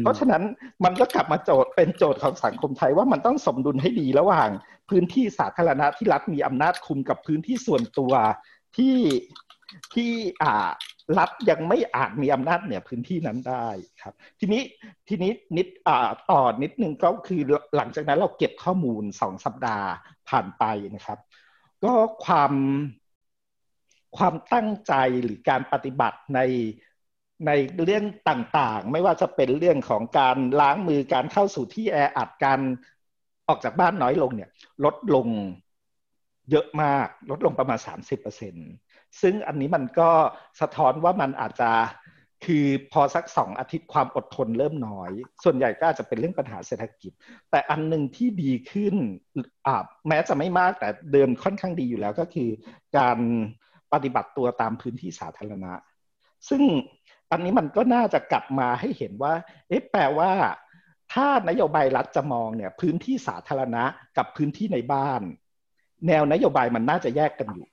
[0.00, 0.42] เพราะฉะนั้น
[0.84, 4.48] มันก็กลับมาโจทย์เป็นโจทย์ของสังคมไทยว่ามันต้องสมดุลให้ดีระหว่าง
[4.90, 8.12] พื้นที่สาธารณะที่รัฐมีอำนาจคุมกับพื้นที่ส่วนตัว
[8.76, 8.96] ที่
[9.94, 10.70] ที่อ่า
[11.18, 13.66] รัฐยังไม่อาจมีอำนาจเหนือพื้นที่นั้นได้
[14.02, 14.62] ครับ ทีนี้
[15.08, 17.40] ทีนี้นิดอ่าต่อนิดนึงก็คือ
[17.76, 19.88] หลังจากนั้นเราเก็บข้อมูลสองสัปดาห์
[20.28, 21.18] ผ่านไปนะครับ
[21.84, 21.92] ก็
[22.24, 22.52] ความ
[24.16, 26.40] ความตั้งใจหรือการปฏิบัติใน
[27.46, 27.50] ใน
[27.84, 32.60] เรื่องต่างๆ ไม่ว่าจะเป็นเรื่องของการล้างมือการเข้าสู่ที่แออัดการ
[33.48, 34.50] ออกจากบ้านน้อยลงเนี่ย
[34.84, 35.28] ลดลง
[36.50, 38.52] เยอะมาก ลดลงประมาณ30%ซึ่
[39.20, 40.10] ซึ่งอันนี้มันก็
[40.60, 41.70] สะท้อนว่ามันอาจจะ
[42.44, 45.10] คือพอสักสองอาทิตย์ความอดทนเริ่มน้อย
[45.44, 47.12] ส่วนใหญ่ก็อาจจะเป็นเรื่องปัญหาเศรษฐกิจ
[47.50, 48.94] แต่อันหนึ่งที่ดีขึ้น
[50.08, 52.48] แม้จะไม่มากแต่เดินค่อนข้างดีอยู่แล้วก็คือ
[52.98, 53.18] การ
[53.92, 55.72] ปฏิบัติตัวตามพื้นที่สาธารณะ
[56.48, 56.62] ซึ่ง
[57.30, 59.34] อันนี้มันก็น่าจะกลับมาให้เห็นว่า
[59.68, 60.30] เอ๊ะแปลว่า
[61.12, 63.84] ถ้านโยบายรัฐจะมองเนี่ย พื้นที่สาธารณะ
[64.16, 65.22] กับพื้นที่ในบ้าน
[66.06, 67.66] แนวนโยบายมันน่าจะแยกกันอยู่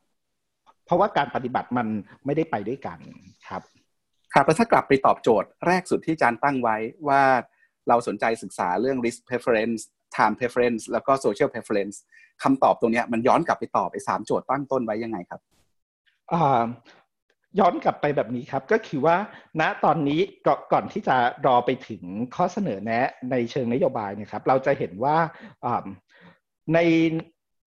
[0.89, 1.87] เพราะว่าการปฏิบัติมัน
[2.25, 2.99] ไม่ได้ไปด้วยกัน
[3.47, 3.61] ครับ
[4.33, 7.21] ครับแล้วถ้ากลับไปตอบโจทย์แรกสุดที่อาจารย์ตั้งไว้ว่า
[7.89, 9.81] เราสนใจศึกษาเรื่อง risk preference
[10.15, 11.95] time preference แล้วก็ social preference
[12.43, 15.41] คำตอบตรงนี้มันย้อนกลับไปตอบไปสามโจทย์ตั้งต้นไว้ยังไงครับ
[17.59, 19.15] ย้อนกลับไปแบบนี้ครับก็คือว่า
[19.61, 20.21] ณตอนนี้
[20.73, 22.03] ก่อนที่จะรอไปถึง
[22.35, 25.17] ข้อเสนอแนะในเชิงนโยบายนะครับเราจะเห็นว่า
[26.73, 26.79] ใน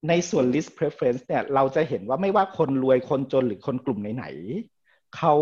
[0.08, 5.34] ในส่วน list preference เนี่ย เราจะเห็นว่าไม่ว่าคนรวยคนจนหรือคนกลุ่มไหนๆเขา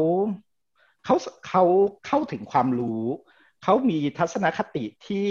[1.04, 1.14] เขา
[1.48, 1.64] เขา
[2.06, 3.04] เข้าถึงความรู้
[3.62, 5.30] เขามีทัศนคติที่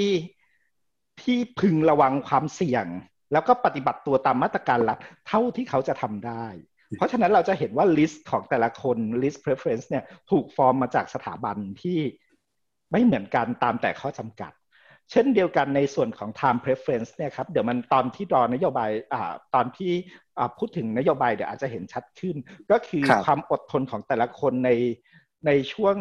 [1.22, 2.86] ที่พึงระวังความเสี่ยง
[3.32, 6.46] แล้วก็ปฏิบัติตัวตามมาตรการหลักเท่าที่เขาจะทำได้
[6.98, 12.00] เพราะฉะนั้นเราจะเห็นว่า risk ของแต่ละคน risk preference เนี่ยถูกฟอร์มมาจากสถาบันที่
[12.92, 14.52] ไม่เหมือนกันตามแต่ข้อจำกัด
[15.12, 19.92] เช่นเดียวกันในส่วนของ time preference เนี่ยครับเดี๋ยวมันตอนที่รอนโยบายอ่าตอนที่
[20.38, 22.36] อ่าพูดถึงนโยบายเดี๋ยวอาจจะเห็นชัดขึ้น
[22.72, 24.72] ก็คือคความอดทนของแต่ละคนใน
[25.46, 25.96] ในช่วง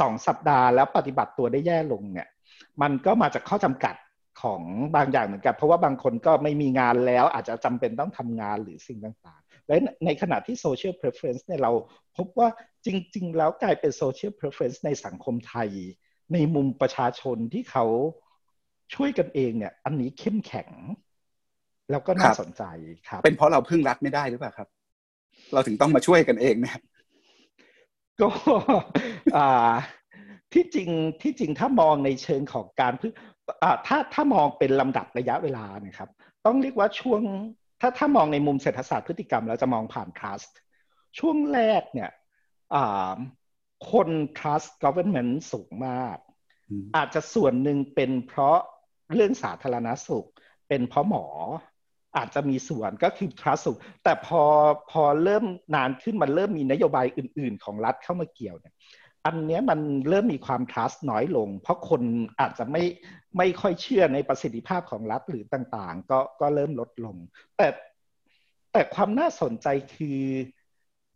[0.00, 2.28] สองสัปดาห์แล้วปฏิบัติตัวได้แย่ลงเนี่ย
[2.82, 3.94] มันก็มาจากข้อจำกัด
[4.42, 4.62] ของ
[4.96, 11.72] บางอย่างเหมือนกัน เพราะว่าบางคนก็ไม่มีงานแล้วอาจจะจำเป็นต้องทำงานหรือสิ่งต่างๆ และในขณะที่ social preference เนี่ยเรา
[12.16, 12.48] พบว่า
[12.86, 15.70] จริง ๆ แล้วกลายเป็น social preference ในสังคมไทย
[16.32, 17.86] ในมุมประชาชนที่เขา
[18.94, 20.70] ช่วยกันเองเนี่ย อันนี้เข้มแข็ง
[21.90, 22.62] แล้วก็น่าสนใจ
[23.08, 24.68] ครับ เป็นเพราะเราพึ่งรัฐไม่ได้หรือเปล่าครับ
[25.52, 26.78] เราถึงต้องมาช่วยกันเองเนี่ย
[28.20, 28.28] ก็
[30.52, 30.88] ที่จริง
[31.22, 33.12] ที่จริงถ้ามองในเชิงของการพึ่ง
[33.86, 36.10] ถ้าถ้ามองเป็นลำดับระยะเวลานะครับ
[36.46, 37.22] ต้องเรียกว่าช่วง
[37.80, 40.52] ถ้าถ้ามองในมุมเศรษฐศาสตร์พฤติกรรมเราจะมองผ่าน trust
[41.18, 42.10] ช่วงแรกเนี่ย
[43.90, 46.16] คน trust government สูงมาก
[46.96, 48.58] อาจจะส่วนหนึ่งเป็นเพราะ
[49.14, 50.26] เรื่องสาธารณสุข
[50.68, 51.24] เป็นเพราะหมอ
[52.16, 54.42] อาจจะมีส่วนก็คือ trust สูงแต่พอ
[54.90, 55.44] พอเริ่ม
[55.74, 58.74] นานขึ้นมันเริ่มมีนโยบายอื่น ๆ ของรัฐเข้ามาเกี่ยวเนี่ย
[59.26, 62.02] อันนี้มันเริ่มมีความ trust น้อยลง เพราะคน
[62.40, 62.82] อาจจะไม่
[63.36, 67.16] ไม่ค่อยเชื่อในประสิทธิภาพของรัฐหรือต่างๆ ก็ก็เริ่มลดลง
[67.56, 67.68] แต่
[68.72, 70.20] แต่ความน่าสนใจคือ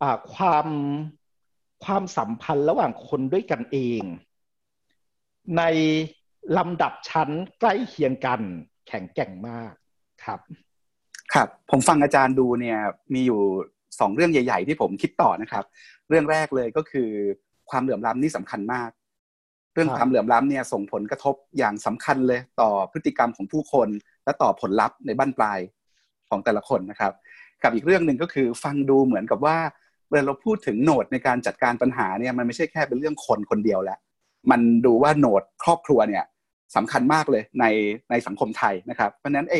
[0.01, 0.03] อ
[0.33, 0.67] ความ
[1.85, 4.01] ความสัมพันธ์ระหว่างคนด้วยกันเอง
[5.57, 5.63] ใน
[6.57, 7.29] ลำดับชั้น
[7.59, 8.41] ใกล้เคียงกัน
[8.87, 9.73] แข็งแกร่งมาก
[10.25, 10.39] ครับ
[11.33, 12.77] ครับ ผมฟังอาจารย์ดูเนี่ย
[13.13, 13.41] มีอยู่
[13.99, 15.65] สองเรื่องใหญ่ ๆ ที่ผมคิดต่อนะครับ
[16.09, 17.09] เรื่องแรกเลยก็คือ
[17.69, 18.89] ความเหลื่อมล้ำนี่สำคัญมาก
[19.73, 23.89] เรื่องความเหลื่อมล้ำเนี่ยส่งผลกระทบอย่างสำคัญเลยต่อพฤติกรรมของผู้คน
[24.23, 25.59] และต่อผลลัพธ์ในบ้านปลาย
[26.29, 27.13] ของแต่ละคนนะครับ
[27.63, 29.57] กับอีกเรื่องหนึ่งก็คือฟังดูเหมือนกับว่า
[30.09, 33.99] เวลาเราพูดถึงโหนดในการจัดการปัญหาเนี่ยมันไม่ใช่แค่เป็นเรื่องคนคนเดียวแล้ว
[34.51, 36.23] มันดูว่าโหนดครอบครัวเนี่ย
[36.75, 37.65] สำคัญมากเลยใน
[38.09, 39.59] ในสังคมไทยนะครับ เพราะนั้นเอ้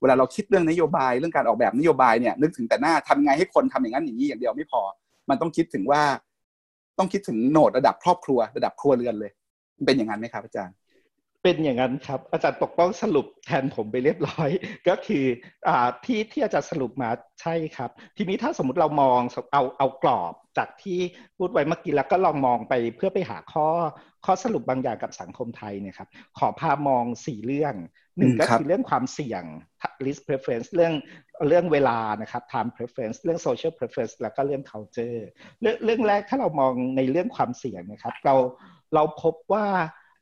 [0.00, 4.82] เวลาเราคิดเรื่องนโยบายเรื่องการออกแบบนโยบายเนี่ยนึกถึงแต่หน้าทำไงให้คนทำอย่างนั้นอย่างนี้อย่างเดียวไม่พอ
[5.30, 6.02] มันต้องคิดถึงว่า
[6.98, 9.30] ต้องคิดถึงโหนดระดับครอบครัว ระดับครัวเรือนเลย
[9.86, 10.74] เป็นอย่างนั้นไหมครับอาจารย์
[11.42, 14.50] เป็นอย่างนั้นครับ อาจารย์ปกป้องสรุปแทนผมไปเรียบร้อย
[14.88, 15.24] ก็คือ
[15.68, 17.10] อ่าที่ที่อาจารย์สรุปมา
[17.42, 19.20] ใช่ครับ ทีนี้ถ้าสมมติเรามอง
[19.52, 20.98] เอาเอากรอบจากที่
[21.38, 23.68] พูดไว้เมื่อกี้แล้วก็ลองมองไปเพื่อไปหาข้อ
[24.24, 27.74] ข้อสรุปบางอย่างกับสังคมไทยเนี่ยครับขอพามองสี่เรื่อง
[28.18, 29.42] หนึ่งก็คือเรื่องความเสี่ยง
[30.04, 30.94] risk preference เรื่อง
[31.48, 35.20] เรื่องเวลานะครับ time preference เรื่อง social preference แล้วก็เรื่อง culture
[35.60, 38.34] เรื่องเรื่องแรกถ้าเรามองในเรื่องความเสี่ยงนะครับ เรา
[38.94, 39.64] เราพบว่า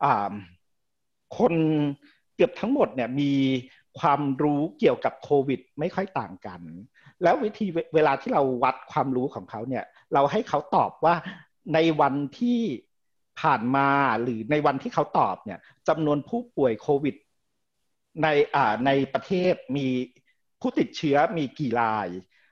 [0.04, 0.32] อ่า
[1.38, 1.54] คน
[2.34, 3.32] เกือบทั้งหมดเนี่ยมี
[4.00, 6.60] ความรู้เกี่ยวกับโควิด ไม่ค่อยต่างกัน
[7.22, 11.14] แล้ววิธีเวลาที่เราวัดความรู้ของเขาเนี่ย เราให้เขาตอบว่า
[11.74, 12.60] ในวันที่
[13.40, 13.88] ผ่านมา
[14.22, 17.14] หรือในวันที่เขาตอบเนี่ยจำนวนผู้ป่วยโควิด
[18.22, 19.86] ในอ่าในประเทศมี
[20.60, 22.08] ผู้ติดเชื้อมีกี่ราย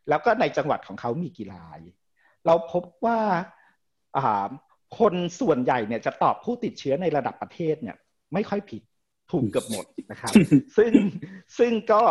[0.08, 1.80] แล้วก็ในจังหวัดของเขามีกี่ราย
[2.46, 3.20] เราพบว่า
[4.16, 4.46] อ่า
[4.98, 7.96] คนส่วนใหญ่เนี่ยจะตอบผู้ติดเชื้อในระดับประเทศเนี่ย
[8.34, 8.82] ไม่ค่อยผิด
[9.32, 10.32] ถูกเกือบหมดนะครับ
[10.76, 10.92] ซึ่ง
[11.58, 12.02] ซึ่งก็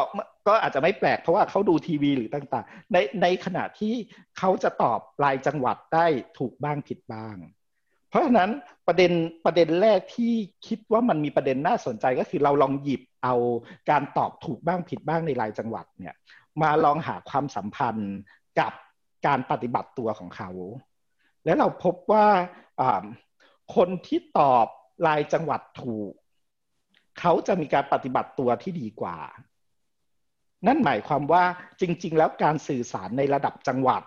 [0.48, 3.94] ก็อาจจะไม่แปลกเพราะว่าเขาดูทีวีหรือต่างๆ ในในขณะที่
[4.38, 7.36] เขาจะตอบรายจังหวัดได้ถูกบ้างผิดบ้าง
[8.10, 8.50] เพราะฉะนั้น
[8.88, 9.12] ประเด็น
[9.46, 10.34] ประเด็นแรกที่
[10.68, 13.36] คิดว่ามันมีประเด็นน่าสนใจก็คือเราลองหยิบเอา
[13.90, 16.16] การตอบถูกบ้างผิดบ้างในรายจังหวัดเนี่ย
[16.62, 18.16] มาลองหาความสัมพันธ์
[18.60, 18.74] กับ
[19.28, 20.50] การปฏิบัติตัวของเขา
[21.46, 22.28] แล้วเราพบว่า
[23.76, 24.68] คนที่ตอบ
[25.06, 26.14] รายจังหวัดถูก
[27.20, 29.18] เขาจะมีการปฏิบัติตัวที่ดีกว่า
[30.68, 31.44] นั่นหมายความว่า
[31.82, 34.04] จริง ๆ แล้วการสื่อสารในระดับจังหวัด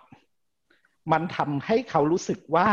[1.11, 2.69] มันทำให้เขารู้สึกว่า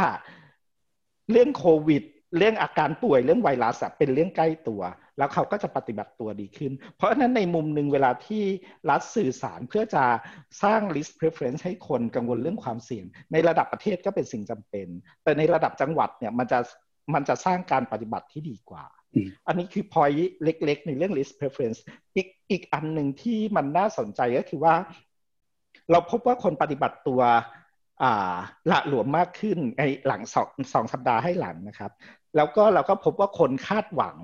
[1.30, 2.02] เรื่องโควิด
[2.36, 4.82] เรื่องอาการป่วยเรื่องไวรัสเป็นเรื่องใกล้ตัว
[5.18, 8.44] แล้วเขาก็จะปฏิบัติตัวดีขึ้น เพราะฉะนั้นในมุมหนึ่งเวลาที่
[8.90, 10.04] รัฐสื่อสารเพื่อจะ
[10.62, 14.88] สร้าง list preference ให้คนกังวลเรื่องความเสี่ยง ในระดับประเทศก็เป็นสิ่งจำเป็น
[15.22, 16.58] แต่ในระดับจังหวัดเนี่ยมันจะ
[17.14, 18.84] มันจะสร้างการปฏิบัติที่ดีกว่า
[19.46, 21.78] อันนี้คือ point เล็ก ๆ ในเรื่อง list preference
[22.16, 24.74] อีกอีกอันหนึ่งที่มันน่าสนใจก็คือว่า
[25.90, 27.20] เราพบว่าคนปฏิบัติตัว
[28.70, 31.92] ละหลวมมากขึ้นในหลังสองสองสัปดาห์ให้หลังนะครับ
[32.36, 34.18] แล้วก็เราก็พบว่าคนคาดหวัง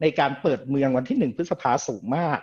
[0.00, 2.38] ในการเปิดเมืองวันที่หนึ่งพฤษภาสูงมาก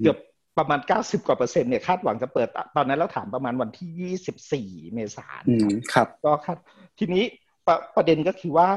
[0.00, 0.18] เกือบ
[0.58, 6.56] ประมาณ 90 กว่าเปอร์เซ็นต์เนี่ยคาดหวังจะเปิด ตอนนั้นเราถามประมาณวันที่ 24 เมษายนครับก็คาด
[6.98, 7.24] ทีนี้
[7.66, 8.68] ประประเด็นก็คือว่า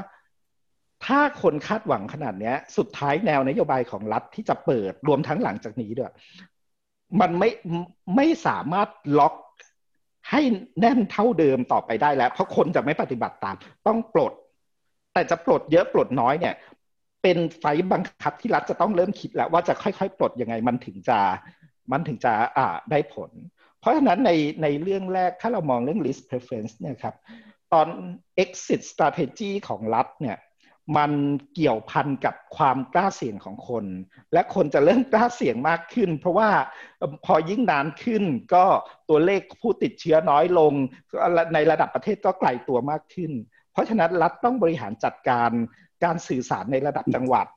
[1.06, 6.12] ถ้าคนคาดหวังขนาดนี้สุดท้ายแนวนโยบายของรัฐที่จะเปิดรวมทั้งหลังจากนี้ด้วย
[7.22, 7.50] มันไม่
[8.16, 8.90] ไม่สามารถ
[9.20, 9.34] ล็อก
[10.32, 10.42] ให้
[10.80, 13.56] แน่นเท่าเดิมต่อไปได้แล้ว เพราะคนจะไม่ปฏิบัติตาม
[13.88, 14.34] ต้องปลด
[15.14, 16.56] แต่จะปลดเยอะปลดน้อยเนี่ย
[17.24, 21.20] เป็นไฟบังคับที่รัฐจะต้องเริ่มคิดแล้วว่าจะค่อยๆ ปลดยังไงมันถึงจะ
[21.92, 23.32] มันถึงจะอ่าได้ผล
[23.80, 24.32] เพราะฉะนั้นใน
[24.64, 27.16] ในเรื่องแรกถ้าเรามองเรื่อง list preference เนี่ยครับ
[27.74, 27.88] ตอน
[28.44, 30.38] exit strategy ของรัฐเนี่ย
[30.98, 31.12] มัน
[31.54, 33.86] เกี่ยวพันกับความกล้าเสี่ยงของคน
[34.34, 36.50] และคนจะเริ่มกล้าเสี่ยงมากขึ้น เพราะว่า
[37.26, 38.66] พอยิ่งนานขึ้นก็
[39.10, 40.74] ตัวเลขผู้ติดเชื้อน้อยลง
[41.54, 43.32] ในระดับประเทศก็ไกลตัวมากขึ้น
[43.72, 45.52] เพราะฉะนั้นรัฐต้องบริหารจัดการ
[46.04, 47.48] การสื่อสารในระดับจังหวัด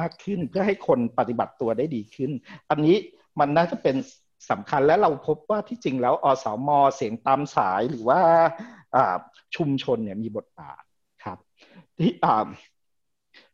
[0.00, 2.30] มากขึ้นเพื่อให้คนปฏิบัติตัวได้ดีขึ้น
[2.70, 2.96] อันนี้
[3.40, 3.96] มันน่าจะเป็น
[4.50, 8.20] สำคัญและเราพบว่าที่จริงแล้วอสมเสียงตามสายหรือว่า
[9.56, 10.82] ชุมชนเนี่ยมีบทบาท
[11.98, 12.48] ที่อ่า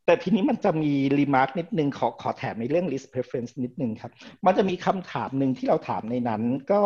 [0.06, 4.12] แต่ทีนี้มันจะมีรีมาร์กนิดนึงขอขอแถมในเรื่อง list preference นิดนึงครับ
[4.46, 6.80] มันจะมีคำถามหนึ่งที่เราถามในนั้น ก็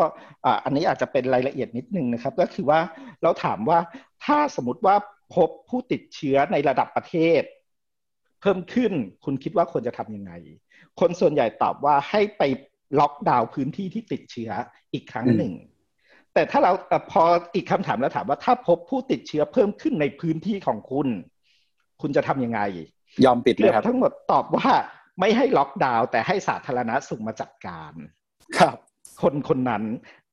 [0.64, 2.80] อันนี้อาจจะเป็นรายละเอียดนิดนึงนะครับ ก็คือว่า
[3.22, 3.78] เราถามว่า
[4.24, 4.96] ถ้าสมมติว่า
[5.34, 7.42] พบผู้ติดเชื้อในระดับประเทศ
[8.40, 8.92] เพิ่มขึ้น
[9.24, 10.32] คุณคิดว่าควรจะทำยังไง
[11.00, 12.42] คนส่วนใหญ่ตอบว่าให้ไป
[13.00, 14.50] ล็อกดาวน์พื้นที่ที่ติดเชื้อ
[14.92, 15.52] อีกครั้งหนึ่ง
[16.34, 16.72] แต่ถ้าเรา
[17.10, 17.22] พอ
[17.54, 21.08] อีกคำถามแล้วถามว่าถ้าพบผู้ติดเชื้อเพิ่มขึ้นในพื้นที่ของคุณ
[22.02, 22.60] คุณจะทำยังไง
[23.24, 24.70] ยอมปิดเลยครับทั้งหมดตอบว่า
[25.20, 27.92] ไม่ให้ล็อกดาวน์แต่ให้สาธารณสุขมาจัดการ
[28.58, 28.76] ครับ
[29.22, 29.84] คนคนนั้น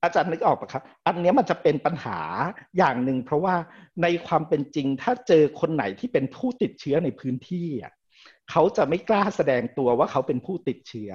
[0.02, 2.18] อาจารย์นึกออกปะครับ อันนี้มันจะเป็นปัญหา
[2.78, 3.54] อย่างหนึ่งเพราะว่า
[4.02, 7.68] ในความเป็นจริงถ้าเจอคนไหนที่เป็นผู้ติดเชื้อในพื้นที่
[8.50, 11.12] เขาจะไม่กล้าแสดงตัวว่าเขาเป็นผู้ติดเชื้อ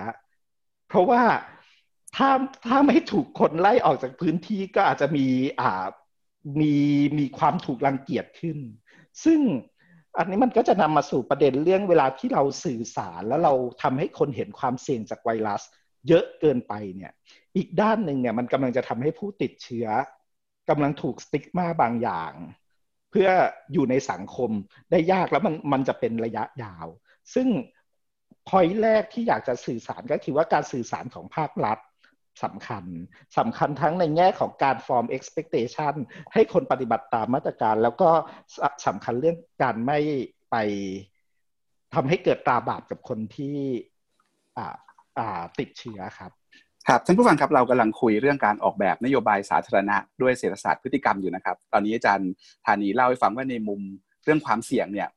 [0.88, 1.24] เพราะว่า
[2.16, 2.30] ถ้า
[2.66, 5.28] ถ้าไม่ถูกคนไล่ออกจากพื้นที่ก็อาจจะมี
[5.62, 5.86] อ่า
[6.60, 6.76] มี
[7.20, 8.58] มีความถูกรังเกียจขึ้น
[9.24, 9.40] ซึ่ง
[10.18, 15.62] อันนี้มันก็จะนำมาสู่ประเด็นเรื่องเวลาที่เราสื่อสารแล้วเราทำให้คนเห็นความเสี่ยงจากไวรัส
[16.08, 17.12] เยอะเกินไปเนี่ย
[17.58, 19.88] อีกด้านหนึ่งเนี่ยมันกำลังจะทำให้ผู้ติดเชื้อ
[20.70, 22.34] กำลังถูกสติ๊กมาบางอย่าง
[23.12, 23.30] เพื่อ
[23.74, 24.52] อยู่ในสังคม
[24.92, 26.88] ได้ยากแล้วมันมันจะเป็นระยะยาว
[27.34, 27.48] ซึ่ง
[28.48, 31.78] พอยแรกที่อยากจะสื่อสารก็คือว่าการสื่อสารของภาครัฐ
[32.44, 32.84] สำคัญ
[33.38, 35.94] สำคัญทั้งในแง่ของการ form expectation
[36.34, 38.10] ให้คนปฏิบัติตามมาตรการ แล้วก็
[38.88, 40.00] สำคัญเรื่องการไม่
[40.52, 40.56] ไป
[41.94, 43.56] ทำให้เกิดตาบาปกับคนที่
[45.60, 46.32] ติดเชื้อครับ
[46.88, 52.32] ครับท่านผู้ฟังครับเรากำลังคุยเรื่องการออกแบบนโยบายสาธารณะด้วยเศรษฐศาสตร์พฤติกรรมอยู่นะครับ ตอนนี้อาจารย์
[52.66, 53.82] ธานีเล่าให้ฟังว่าในมุม
[54.24, 55.10] เรื่องความเสี่ยงเนี่ย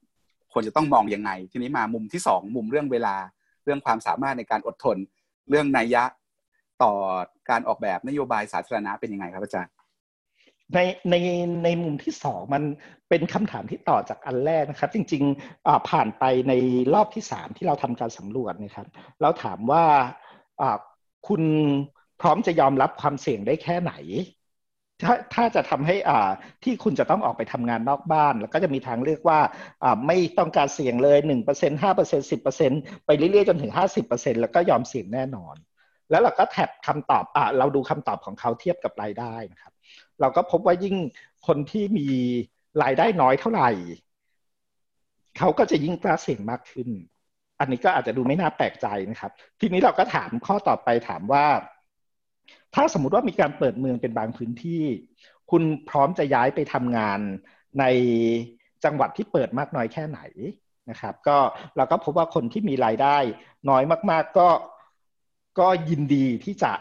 [0.52, 3.16] ควรจะต้องมองยังไง ทีนี้มามุมที่สองมุมเรื่องเวลา
[3.64, 4.96] เรื่องความสามารถในการอดทน
[5.50, 6.04] เรื่องนัยยะ
[6.82, 6.92] ต่อ
[7.50, 9.72] การออกแบบนโยบายสาธารณะเป็นยังไงครับอาจารย์
[10.74, 10.78] ใน
[11.10, 11.14] ใน
[11.64, 12.62] ในมุมที่สองมัน
[13.08, 16.52] เป็นคำถามที่ต่อจากอันแรกนะครับ จริงๆผ่านไปใน
[16.94, 18.86] รอบที่สามที่เราทำการสำรวจนะครับ
[19.22, 19.84] เราถามว่า
[21.28, 21.42] คุณ
[22.20, 23.92] พร้อมจะยอมรับความเสี่ยงได้แค่ไหน
[25.02, 26.30] ถ้าถ้าจะทำให้อ่า
[26.64, 29.40] ที่คุณจะต้องออกไปทำงานนอกบ้าน แล้วก็จะมีทางเลือกว่า
[29.82, 32.72] อ่าไม่ต้องการเสี่ยงเลยหนึ่งเปอร์เซ็นห้าเปอร์เซ็นสิบเปอร์เซ็น
[33.06, 35.54] ไปเรื่อยๆจนถึงห้าสิบเปอร์เซ็นแล้วก็ยอมเสี่ยงแน่นอน
[36.10, 39.72] แล้วเราก็แท็บคำตอบอะเราดูคำตอบของเขาเทียบกับรายได้นะครับ
[40.20, 40.96] เราก็พบว่ายิ่ง
[41.46, 42.08] คนที่มี
[42.82, 43.70] รายได้น้อยเท่าไหร่
[45.38, 46.88] เขาก็จะยิ่งกล้าเสี่ยงมากขึ้น
[47.60, 51.46] อันนี้ก็อาจจะดูไม่น่าแปลกใจนะครับ ทีนี้เราก็ถามข้อต่อไปถามว่า
[52.74, 54.82] ถ้าสมมุติว่ามีการเปิดเมืองเป็นบางพื้นที่
[55.50, 57.20] คุณพร้อมจะย้ายไปทำงาน
[57.80, 57.84] ใน
[58.84, 60.20] จังหวัดที่เปิดมากน้อยแค่ไหน
[60.90, 61.38] นะครับ ก็
[61.76, 63.16] เราก็พบว่าคนที่มีรายได้
[63.70, 64.48] น้อยมาก ๆ ก็
[65.58, 66.72] ก็ยินดีที่จะ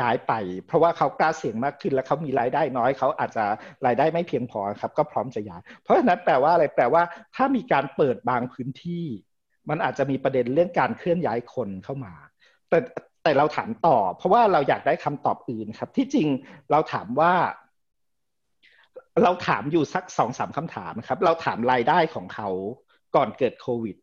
[0.00, 0.32] ย้ายไป
[0.66, 3.44] เพราะว่าเขากล้าเสี่ยงมากขึ้นแล้วเขามีรายได้น้อยเขาอาจจะ
[3.86, 7.02] รายได้ไม่เพียงพอครับ ก็พร้อมจะย้าย เพราะฉะนั้นแปลว่าอะไรแปลว่า
[7.34, 9.04] ถ้ามีการเปิดบางพื้นที่
[9.68, 12.14] มันอาจจะมีประเด็นเรื่องการเคลื่อนย้ายคนเข้ามา
[12.68, 12.78] แต่
[13.22, 16.28] แต่เราถามต่อ เพราะว่าเราอยากได้คำตอบอื่นครับ ที่จริง
[16.70, 17.32] เราถามว่า
[19.22, 22.48] เราถามอยู่สักสองสามคำถามครับ เราถามรายได้ของเขา
[23.16, 23.96] ก่อนเกิดโควิด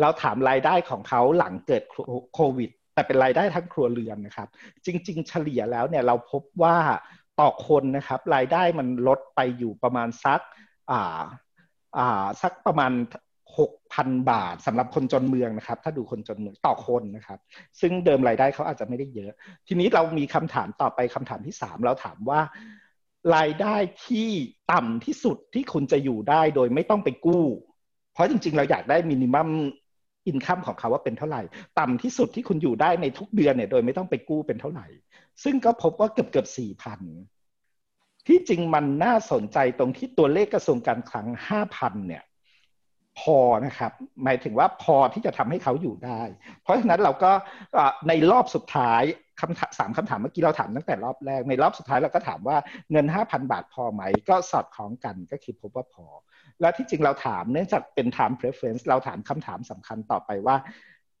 [0.00, 1.82] เราถามรายได้ของเขาหลังเกิด
[2.34, 2.70] โควิด
[3.02, 4.48] แต่เป็นรายได้ทั้งครัวเรือนนะครับ
[4.86, 6.76] จริง ๆ เฉลี่ยแล้วเนี่ยเราพบว่า
[7.40, 10.40] ต่อคนนะครับ รายได้มันลดไปอยู่ประมาณสัก
[10.90, 11.20] อ่า
[11.98, 12.92] อ่าสักประมาณ
[13.58, 17.38] หกพันบาทสำหรับคนจนเมืองนะครับ ถ้าดูคนจนเมืองต่อคนนะครับ
[17.80, 19.32] ซึ่งเดิมรายได้เขาอาจจะไม่ได้เยอะ
[19.66, 22.40] ทีนี้เรามีคำถามต่อไปคำถามที่สามเราถามว่า
[23.36, 24.28] รายได้ที่
[24.72, 27.44] ต่ำที่สุดที่คุณจะอยู่ได้โดยไม่ต้องไปกู้
[28.12, 29.48] เพราะจริง ๆ เราอยากได้มินิมัม
[30.26, 31.42] อินคัมของเขาว่าเป็นเท่าไหร่
[31.78, 34.86] ต่ำที่สุดที่คุณอยู่ได้ในทุกเดือนเนี่ย โดยไม่ต้องไปกู้เป็นเท่าไหร่
[35.44, 37.00] ซึ่งก็พบว่าเกือบเกือบสี่พัน
[38.26, 42.24] ที่จริงมันน่าสนใจตรงที่ตัวเลขกระทรวงการคลังห้าพันเนี่ย
[43.20, 43.92] พอนะครับ
[44.24, 46.20] หมายถึงว่าพอที่จะทำให้เขาอยู่ได้
[46.62, 47.32] เพราะฉะนั้นเราก็
[48.08, 49.02] ในรอบสุดท้าย
[49.40, 52.56] คำถามสามคำถามเมื่อกี้เราถามตั้งแต่รอบแรกในรอบสุดท้ายเราก็ถามว่า
[52.90, 56.06] เงิน5,000บาทพอไหม ก็สอดคล้องกันก็คือพบว่าพอ
[56.60, 60.56] แล้วที่จริงเราถามเนื่องจากเป็น time preference เราถามคำถามสำคัญต่อไปว่า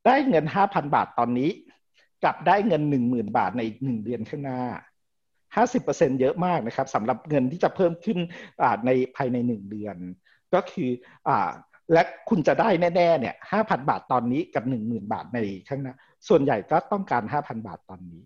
[0.06, 1.50] ได้เงิน 5,000 บาทตอนนี้
[2.24, 4.62] กับได้เงิน 10,000 บาทในอีกหนึ่งเดือนข้างหน้า
[5.46, 8.18] 50%เยอะมากนะครับสำหรับเงินที่จะเพิ่มขึ้น
[8.86, 9.96] ในภายในหนึ่งเดือน
[10.54, 10.90] ก็คือ
[11.28, 11.30] อ
[11.92, 15.94] และคุณจะได้แน่ๆเนี่ยห้าพันบาทตอนนี้กับหนึ่งหมื่นบาทในข้างหน้า
[16.28, 18.22] ส่วนใหญ่ก็ต้องการห้าพันบาทตอนนี้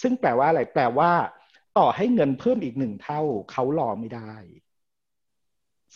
[0.00, 1.10] ซึ่งแปลว่าอะไร แปลว่า
[1.78, 4.34] ต่อให้เงินเพิ่มอีกหนึ่งเท่า เขารอไม่ได้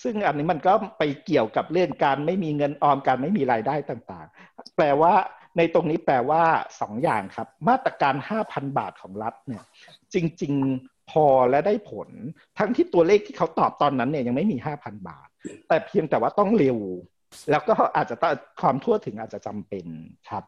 [0.03, 5.15] ซึ่งอันนี้มันก็ไปเกี่ยวกับเรื่องการไม่มีเงินออมการไม่มีรายได้ต่างๆ แปลว่า
[5.57, 6.43] ในตรงนี้แปลว่า
[6.81, 9.65] สองอย่างครับ มาตรการห้าพันบาทของรัฐเนี่ย
[10.15, 12.09] จริง ๆ พอและได้ผล
[12.59, 15.29] ทั้งที่ตัวเลขที่เขาตอบตอนนั้นเนี่ยยังไม่มีห้าพันบาท
[15.69, 16.79] แต่เพียงแต่ว่าต้องเร็ว
[17.51, 19.87] แล้วก็อาจจะต้องความทั่วถึงอาจจะจำเป็น
[20.31, 20.45] ครับ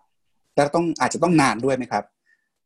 [0.54, 2.04] แต่ต้องอาจจะต้องนานด้วยไหมครับ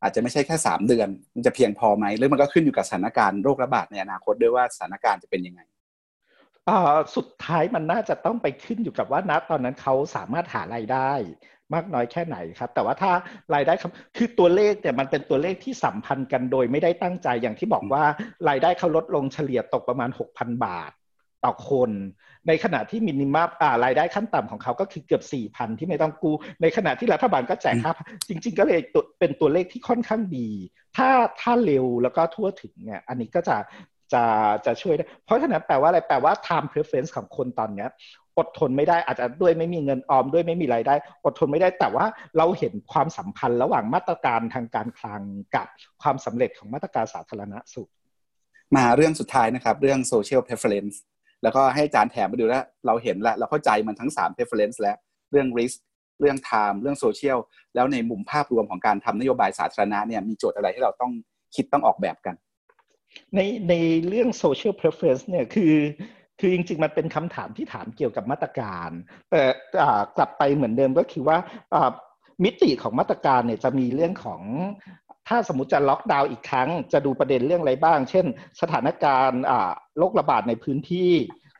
[0.01, 5.61] อาจจะไม่ใช่แค่สามเดือน มันจะเพียงพอไหมหรือมันก็ขึ้นอยู่กับสถานการณ์โรคระบาดในอนาคตด้วยว่าสถานการณ์จะเป็นยังไง
[7.15, 11.11] สุดท้ายมันน่าจะต้องไปขึ้นอยู่กับว่าณตอนนั้นเขาสามารถหารายได้
[11.73, 13.11] มากน้อยแค่ไหนครับ แต่ว่าถ้า
[13.55, 18.03] รายได้ครับคือตัวเลขเนี่ยมันเป็นตัวเลขที่สัมพันธ์กันโดยไม่ได้ตั้งใจอย่างที่บอกว่า
[18.49, 20.91] รายได้เขาลดลงเฉลี่ยตกประมาณ 6,000 บาท
[21.43, 21.91] ต่อคน
[22.47, 27.91] ในขณะที่มินิมัมอ่ารายได้ขั้นต่ำของเขาก็คือเกือบสี่พันที่ไม่ต้องกู้ ในขณะที่รัฐบาลก็แจกห้า
[28.27, 28.81] จริง ๆ ก็เลย
[29.19, 30.49] เป็นตัวเลขที่ค่อนข้างดี
[30.97, 31.09] ถ้า
[31.41, 33.55] ถ้าเร็วแล้วก็ทั่วถึงเนี่ยอันนี้ก็จะ
[34.13, 34.23] จะ
[34.65, 37.89] จะช่วยได้เพราะฉะนั้นแปลว่าอะไรแปลว่า time preference ของคนตอนเนี้ย
[38.37, 40.95] อดทนไม่ได้อาจจะด้วยไม่มีเงินออมด้วยไม่มีรายได้
[41.25, 42.05] อดทนไม่ได้แต่ว่า
[42.37, 45.21] เราเห็นความสัมพันธ์ระหว่างมาตรการทางการคลัง
[45.55, 45.67] กับ
[46.01, 47.89] ความสำเร็จของมาตรการสาธารณสุข
[48.75, 50.95] มาเรื่องสุดท้ายนะครับ เรื่อง social preference
[51.43, 54.97] แล้วก็ให้อาจารย์แถมมาดูแล้ว เราเห็นแล้วเราเข้าใจมันทั้ง 3 preference แล้ว
[55.31, 55.77] เรื่อง risk
[56.19, 57.37] เรื่อง time เรื่อง social
[57.75, 61.11] แล้วในมุมภาพรวมของการทำนโยบายสาธารณะเนี่ยมีโจทย์อะไรที่เราต้อง
[61.55, 62.35] คิดต้องออกแบบกัน
[63.35, 63.73] ในใน
[64.07, 65.75] เรื่อง social preference เนี่ยคือ
[66.39, 68.89] คือจริงๆ มันเป็นคำถามที่ถามเกี่ยวกับมาตรการ
[69.31, 69.41] แต่
[70.17, 71.37] กลับไปเหมือนเดิมก็คือว่า
[72.43, 74.41] มิติของมาตรการเนี่ยจะมีเรื่องของ
[75.27, 78.25] ถ้าสมมติจะล็อกดาวน์อีกครั้ง จะดูประเด็นเรื่องอะไรบ้าง เช่น
[78.61, 79.41] สถานการณ์
[79.97, 81.11] โรคระบาดในพื้นที่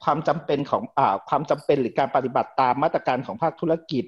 [0.04, 4.04] ความจำเป็นของอความจำเป็นหรือการปฏิบัติตามมาตรการของภาคธุรกิจ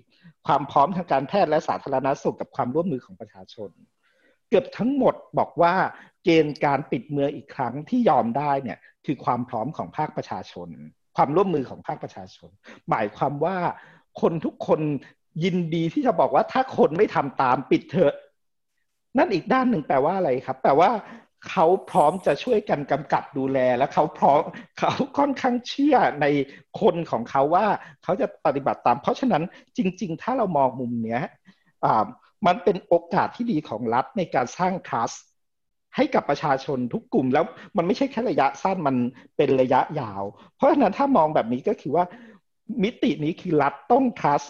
[0.47, 3.69] ความพร้อมทางการแพทย์และสาธารณสุขกับความร่วมมือของประชาชน
[4.49, 5.73] เกือบทั้งหมดบอกว่า
[6.25, 10.69] เกณฑ์การปิดเมืองอีกครั้งที่ยอมได้เนี่ยคือความพร้อมของภาคประชาชน
[11.15, 12.49] ความร่วมมือของภาคประชาชน
[12.89, 13.57] หมายความว่า
[14.21, 14.81] คนทุกคน
[15.43, 18.13] ยินดีที่จะบอกว่าถ้าคนไม่ทำตามปิดเถอะ
[19.17, 20.91] นั่นอีกด้านหนึ่งแปลว่าอะไรครับแปลว่า
[21.49, 24.41] เขาพร้อมจะช่วยกันกำกับดูแล และเขาพร้อม
[24.79, 26.25] เขาค่อนข้างเชื่อใน
[26.81, 27.67] คนของเขาว่า
[28.03, 29.43] เขาจะปฏิบัติตาม เพราะฉะนั้น
[29.77, 31.23] จริง ๆ ถ้าเรามองมุมเนี้ย
[32.45, 35.11] มันเป็นโอกาสที่ดีของรัฐในการสร้างคลาส
[35.95, 37.45] ให้กับประชาชนทุกกลุ่มแล้ว
[37.77, 38.95] มันไม่ใช่แค่ระยะสั้นมัน
[39.37, 40.23] เป็นระยะยาว
[40.55, 42.05] เพราะฉะนั้นถ้ามองแบบนี้ก็คือว่า
[42.83, 44.47] มิตินี้คือรัฐต้อง trust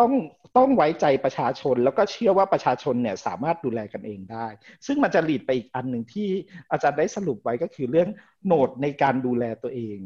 [0.00, 0.12] ต้อง
[0.56, 4.46] ต้องไว้ใจประชาชนแล้วก็เชื่อว่าประชาชนเนี่ยสามารถดูแลกันเองได้
[4.86, 6.28] ซึ่งมันจะหลีดไปอีกอันหนึ่งที่
[6.70, 8.08] อาจารย์ได้สรุปไว้ก็คือเรื่อง
[8.44, 9.98] โหนดในการดูแลตัวเอง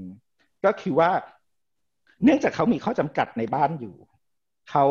[0.64, 1.10] ก็คือว่า
[2.24, 3.94] เนื่องจากเขามีข้อจำกัดในบ้านอยู่
[4.70, 4.86] เขา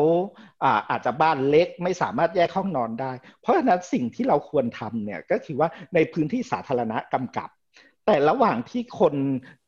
[0.64, 7.48] อาอาจจะบ้านเล็กไม่สามารถแยกห้องนอนได้ เพราะฉะนั้นสิ่งที่เราควรทำเนี่ยก็คือว่าในพื้นที่สาธารณะกำกับ
[8.06, 9.14] แต่ระหว่างที่คน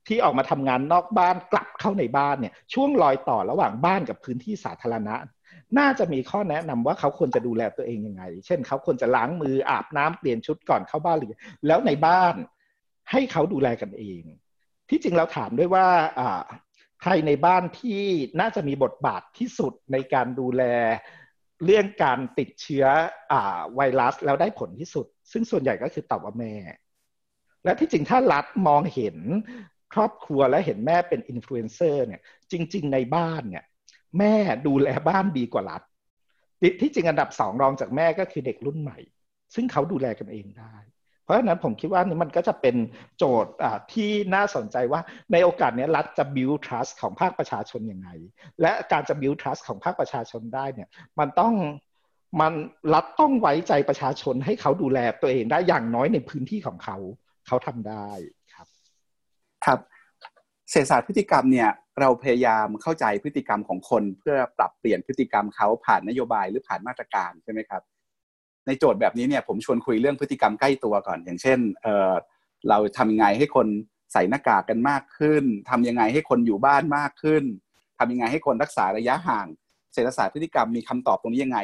[0.09, 5.14] ที่ออกมาทำงานนอกบ้านกลับเข้าในบ้านเนี่ยช่วงรอยต่อระหว่างบ้านกับพื้นที่สาธารณะ
[5.78, 11.34] น่าจะมีข้อแนะนำว่าเขาควรจะดูแลตัวเองยังไง เช่นเขาควรจะล้างมืออาบน้ำเปลี่ยนชุดก่อนเข้าบ้านหรือ
[11.66, 12.34] แล้วในบ้าน
[13.11, 14.22] ให้เขาดูแลกันเอง
[14.88, 15.86] ที่จริงเราถามด้วยว่า
[17.07, 18.00] ใครในบ้านที่
[18.40, 20.62] น่าจะมีบทบาทที่สุดในการดูแล
[21.64, 22.84] เรื่องการติดเชื้
[23.32, 23.34] อ
[23.74, 26.55] ไวรัสแล้วได้ผลที่สุด ซึ่งส่วนใหญ่ก็คือตอบว่าแม่
[27.64, 29.16] และที่จริงถ้ารัฐมองเห็น
[29.94, 32.20] ครอบครัวและเห็นแม่เป็นอินฟลูเอนเซอร์เนี่ย
[32.52, 33.64] จริง ๆ ในบ้านเนี่ย
[34.18, 34.34] แม่
[34.66, 35.82] ดูแลบ้านดีกว่ารัฐ
[36.80, 38.98] ที่จริงอันดับสองรองจากแม่ก็คือเด็กรุ่นใหม่
[39.55, 40.76] ซึ่งเขาดูแลกันเองได้
[41.25, 42.77] เพราะฉะนั้นผมคิดว่านี่มันก็จะเป็น
[43.18, 43.53] โจทย์
[43.93, 45.01] ที่น่าสนใจว่า
[45.33, 48.09] ในโอกาสนี้รัฐจะ build trust ของภาคประชาชนยังไง
[48.61, 51.55] และการจะ build trust ของภาคประชาชนได้เนี่ยมันต้อง
[52.41, 52.53] มัน
[52.95, 56.97] รัฐต้องไว้ใจประชาชนให้เขาดูแลตัวเองได้อย่างน้อยในพื้นที่ของเขา
[57.47, 58.09] เขาทำได้
[58.55, 58.66] ครับ
[59.66, 59.79] ครับ
[60.70, 61.70] เศรษฐศาสตร์พฤติกรรมเนี่ย
[62.01, 67.83] เราพยายามเข้าใจพฤติกรรมของคน เพื่อปรับเปลี่ยนพฤติกรรมเขาผ่านนโยบายหรือผ่านมาตรการใช่ไหมครับ
[68.66, 72.12] ในโจทย์แบบนี้เนี่ยผมชวนคุยเรื่องพฤติกรรมใกล้ตัวก่อน อย่างเช่นเออ
[72.68, 73.66] เราทำยังไงให้คน
[74.12, 77.44] ใส่หน้ากากกันมากขึ้นทำยังไงให้คนอยู่บ้านมากขึ้น
[77.98, 79.46] ทำยังไงให้คนรักษาระยะห่าง
[79.94, 81.58] เศรษฐศาสตร์พฤติกรรมมีคำตอบตรงนี้ยังไง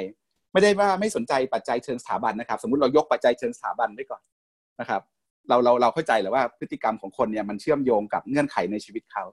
[0.53, 4.22] ไม่ได้ว่าไม่สนใจปัจจัยเชิงสถาบันนะครับ สมมติเรายกปัจจัยเชิงสถาบันไว้ก่อน
[4.80, 5.03] นะครับ
[5.48, 9.24] เราเราเราเข้าใจแหละว่าพฤติกรรมของคนเนี่ยมันเชื่อมโยงกับเงื่อนไขในชีวิตเขา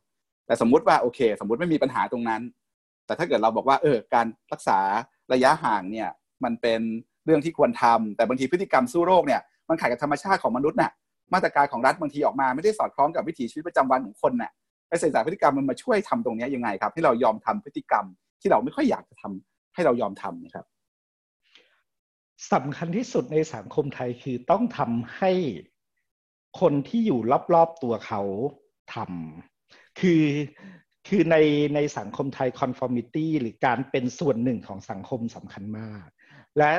[0.45, 2.41] แต่สมมุติว่าโอเค สมมุติไม่มีปัญหาตรงนั้น
[3.05, 4.79] แต่ถ้าเกิดเราบอกว่าเออการรักษา
[5.33, 6.09] ระยะห่างเนี่ย
[6.43, 6.81] มันเป็น
[7.27, 10.91] เรื่องที่ควรทำแต่บางทีพฤติกรรมสู้โรคเนี่ยมันขัดกับธรรมชาติของมนุษย์น่ะ
[11.33, 14.51] มาตรการของรัฐบางทีออกมาไม่ได้สอดคล้องกับวิถีชีวิตประจำวันของคนน่ะ
[14.89, 18.05] ไอ้ศรษาสตร์พฤติกรรมมันมาช่วยทำตรงนี้ยังไงครับ ให้เรายอมทำพฤติกรรม
[18.41, 20.65] ที่เราไม่ค่อยอยากจะทำให้เรายอมทำนะครับ
[22.53, 25.31] สำคัญที่สุดในสังคมไทยคือต้องทำให้
[26.61, 27.19] คนที่อยู่
[27.53, 28.21] รอบๆตัวเขา
[28.93, 30.23] ทำคือ
[31.07, 31.35] คือใน
[31.75, 36.07] ในสังคมไทย conformity หรือการเป็นส่วนหนึ่งของสังคมสำคัญมาก
[36.59, 36.73] และ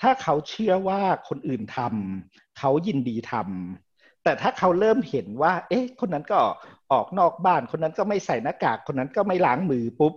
[0.00, 6.40] ถ้าเขาเชื่อว่าคนอื่นทำเขายินดีทำแต่ถ้าเขาเริ่มเห็นว่า เอ๊ะ คนนั้นก็
[6.92, 10.12] ออกนอกบ้าน คนนั้นก็ไม่ใส่หน้ากาก คนนั้นก็ไม่ล้างมือปุ๊บ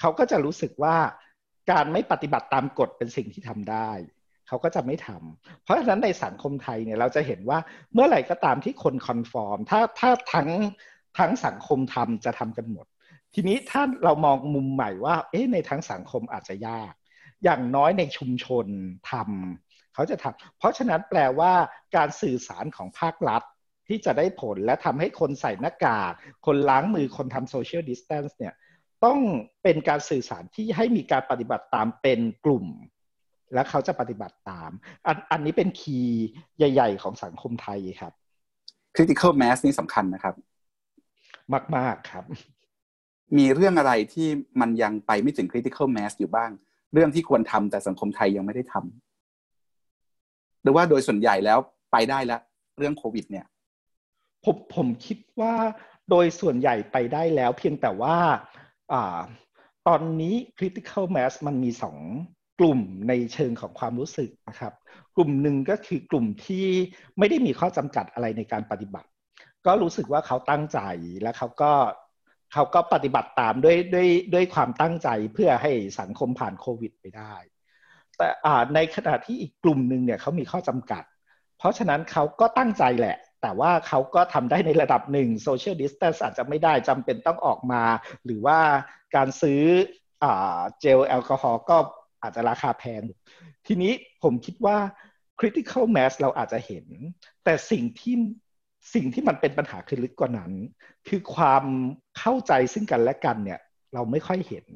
[0.00, 0.96] เขาก็จะรู้สึกว่า
[1.70, 3.90] การไม่ปฏิบัติตามกฎเป็นสิ่งที่ทำได้
[4.48, 7.58] เขาก็จะไม่ทำเพราะฉะนั้นในสังคมไทยเนี่ยเราจะเห็นว่า
[7.94, 10.48] เมื่อไหร่ก็ตามที่คน conform ถ้าถ้าทั้ง
[11.18, 12.86] ทั้งสังคมทำจะทำกันหมด
[13.34, 16.92] ทีนี้ถ้าเรามองมุมใหม่ว่า เอ๊ะในทั้งสังคมอาจจะยาก
[17.44, 18.66] อย่างน้อยในชุมชน
[19.10, 21.52] ทำเขาจะทำเพราะฉะนั้นแปลว่า
[21.96, 23.42] การสื่อสารของภาครัฐ
[23.88, 26.12] ที่จะได้ผลและทำให้คนใส่หน้ากาก
[26.46, 28.54] คนล้างมือคนทำ social distance เนี่ย
[29.04, 29.18] ต้อง
[29.62, 32.66] เป็นการสื่อสารที่ให้มีการปฏิบัติตามเป็นกลุ่ม
[33.54, 34.70] แล้วเขาจะปฏิบัติตาม
[35.06, 36.26] อันอันนี้เป็นคีย์
[36.56, 38.12] ใหญ่ ๆ ของสังคมไทยครับ
[38.96, 40.34] critical mass นี่สำคัญนะครับ
[41.76, 42.24] มาก ๆ ครับ
[43.36, 44.28] มีเรื่องอะไรที่
[44.60, 46.50] มันยังไปไม่ถึง critical mass อยู่บ้าง
[46.92, 51.58] เรื่องที่ควรทำแต่สังคมไทยยังไม่ได้ทำหรือว่าโดยส่วนใหญ่แล้ว
[51.92, 52.40] ไปได้แล้ว
[52.78, 53.46] เรื่องโควิด เนี่ย
[54.44, 55.54] ผมผมคิดว่า
[56.10, 58.16] โดยส่วนใหญ่ไปได้แล้ว เพียงแต่ว่า
[58.92, 59.18] อ่า
[59.86, 61.98] ตอนนี้ critical mass มันมีสอง
[62.60, 64.72] กลุ่มในเชิงของความรู้สึกนะครับ
[65.16, 66.66] กลุ่มหนึ่งก็คือกลุ่มที่
[67.18, 69.08] ไม่ได้มีข้อจำกัดอะไรในการปฏิบัติ
[69.66, 70.78] ก็รู้สึกว่าเขาตั้งใจ
[71.22, 71.72] และเขาก็
[72.52, 77.34] เขาก็ปฏิบัติตามด้วยด้วยด้วยความตั้งใจเพื่อให้สังคมผ่านโควิดไปได้
[78.16, 78.28] แต่
[78.74, 81.02] ในขณะที่อีกกลุ่มหนึ่งเนี่ยเขามีข้อจำกัด
[81.58, 87.82] เพราะฉะนั้นเขาก็ตั้งใจแหละ แต่ว่าเขาก็ทำได้ในระดับหนึ่ง social distance อาจจะไม่ได้จำเป็นต้องออกมา
[88.24, 88.58] หรือว่า
[89.16, 89.62] การซื้อ
[90.80, 91.76] เจลแอลกอฮอล์ก็
[92.22, 93.00] อาจจะราคาแพง
[93.66, 93.92] ทีนี้
[94.22, 94.78] ผมคิดว่า
[95.40, 96.86] critical mass เราอาจจะเห็น
[97.44, 98.14] แต่สิ่งที่
[98.94, 100.52] สิ่งที่มันเป็นปัญหาคือลึกกว่านั้น
[101.08, 101.64] คือความ
[102.18, 103.60] เข้าใจซึ่งกันและกันเนี่ย
[103.94, 104.66] เราไม่ค่อยเห็น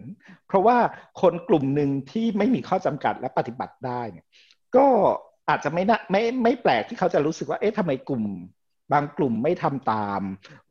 [0.47, 0.77] เพราะว่า
[1.21, 4.27] คนกลุ่มหนึ่งที่ไม่มีข้อจำกัดและปฏิบัติได้เนี่ย
[4.77, 4.87] ก็
[5.49, 8.25] อาจจะไม่นะไม่ไม่แปลกที่เขาจะรู้สึกว่าเอ๊ะทำไมกลุ่ม
[8.93, 10.21] บางกลุ่มไม่ทำตาม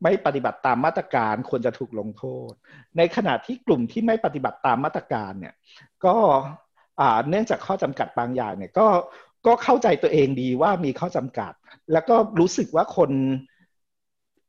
[0.02, 2.52] ไม่ปฏิบัติตามมาตรการควรจะถูกลงโทษ
[2.96, 5.54] ในขณะที่กลุ่มที่ไม่ปฏิบัติตามมาตรการเนี่ย
[6.04, 6.16] ก็
[7.28, 8.86] เนื่องจากข้อจำกัดบางอย่างเนี่ยก็
[9.46, 11.52] ก็เข้าใจตัวเองดีว่ามีข้อจำกัด
[11.92, 13.10] แล้วก็รู้สึกว่าคน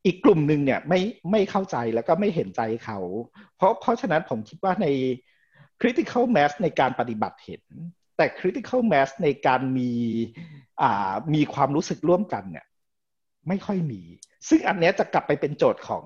[0.06, 2.98] อีกกลุ่มหนึ่งเนี่ยไม่ไม่เข้าใจแล้วก็ไม่เห็นใจเขา
[3.56, 4.86] เพราะเพราะฉะนั้นผมคิดว่าใน
[5.80, 7.62] critical mass ในการปฏิบัติเห็น
[8.16, 9.90] แต่ critical mass ในการมี
[10.82, 12.66] อ่ามีความรู้สึกร่วมกันเนี่ย
[13.48, 14.00] ไม่ค่อยมี
[14.48, 16.04] ซึ่งอันนี้จะกลับไปเป็นโจทย์ของ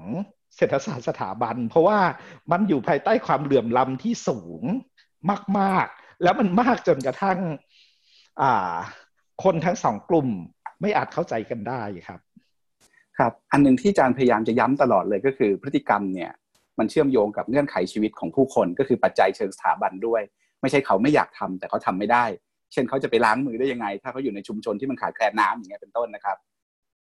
[0.57, 1.99] เศรษฐศาสตร์สถาบัน เพราะว่า
[2.53, 4.63] มันอยู่ภายใต้ความเหลื่อมล้ำที่สูง
[5.59, 5.87] มาก
[6.23, 7.39] แล้วมันมากจนกระทั่ง
[9.45, 10.29] คนทั้งสองกลุ่ม
[10.81, 12.21] ไม่อาจเข้าใจกันได้ครับ
[13.19, 16.31] ครับอันหนึ่งที่อาจารย์พยายามจะย้ำตลอดเลยก็คือพฤติกรรมเนี่ย
[16.79, 20.23] มันเชื่อมโยงกับเงื่อนไขชีวิตของผู้คนก็คือปัจจัยเชิงสถาบันด้วย
[20.61, 22.25] ไม่ใช่เขาไม่อยากทำแต่เขาทำไม่ได้
[22.73, 26.37] เช่นเขาจะไปล้างมือได้ยังไง ถ้าเขาอยู่ในชุมชนที่มันขาดแคลนน้ำอย่างเงี้ยเป็นต้นนะครับ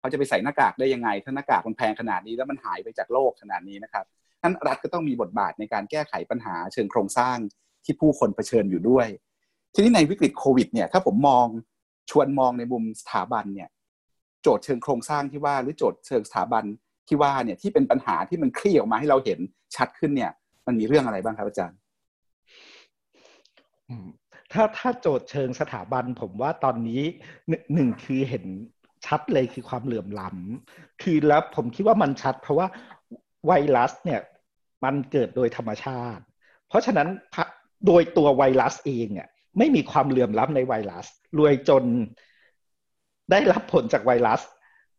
[0.00, 4.04] เขาจะไปใส่หน้ากากได้ยังไง ถ้าหน้ากากมันแพงขนาดนี้แล้วมันหายไปจากโลกขนาดนี้นะครับ
[4.42, 7.36] นั้นรัฐก็ต้องมีบทบาทในการแก้ไขปัญหาเชิงโครงสร้าง
[7.84, 9.08] ที่ผู้คนเผชิญอยู่ด้วย
[9.72, 11.46] ทีนี้ในวิกฤตโควิดเนี่ยถ้าผมมอง
[12.10, 13.68] ชวนมองในมุมสถาบันเนี่ย
[14.42, 16.64] โจทย์เชิงโครงสร้างที่ว่าหรือโจทย์เชิงสถาบัน
[17.08, 19.38] ที่ว่าเนี่ยที่เป็นปัญหาที่มันคลี่ออกมาให้เราเห็น
[19.76, 20.32] ชัดขึ้นเนี่ย
[20.66, 21.78] มันมีเรื่องอะไรบ้างครับอาจารย์
[24.52, 27.02] ถ้าถ้าโจทย์เชิงสถาบัน ผมว่าตอนนี้
[27.74, 28.44] หนึ่งคือเห็น
[29.06, 32.66] ชัดเลยคือความเหลื่อมล้ำคือแล้วผมคิดว่ามันชัด เพราะว่า
[33.46, 34.20] ไวรัสเนี่ย
[34.84, 36.22] มันเกิดโดยธรรมชาติ
[36.68, 37.08] เพราะฉะนั้น
[37.86, 41.06] โดยตัวไวรัสเองเนี่ย ไม่มีความเหลื่อมล้ำในไวรัส
[41.38, 41.84] รวยจน
[43.30, 44.40] ได้รับผลจากไวรัส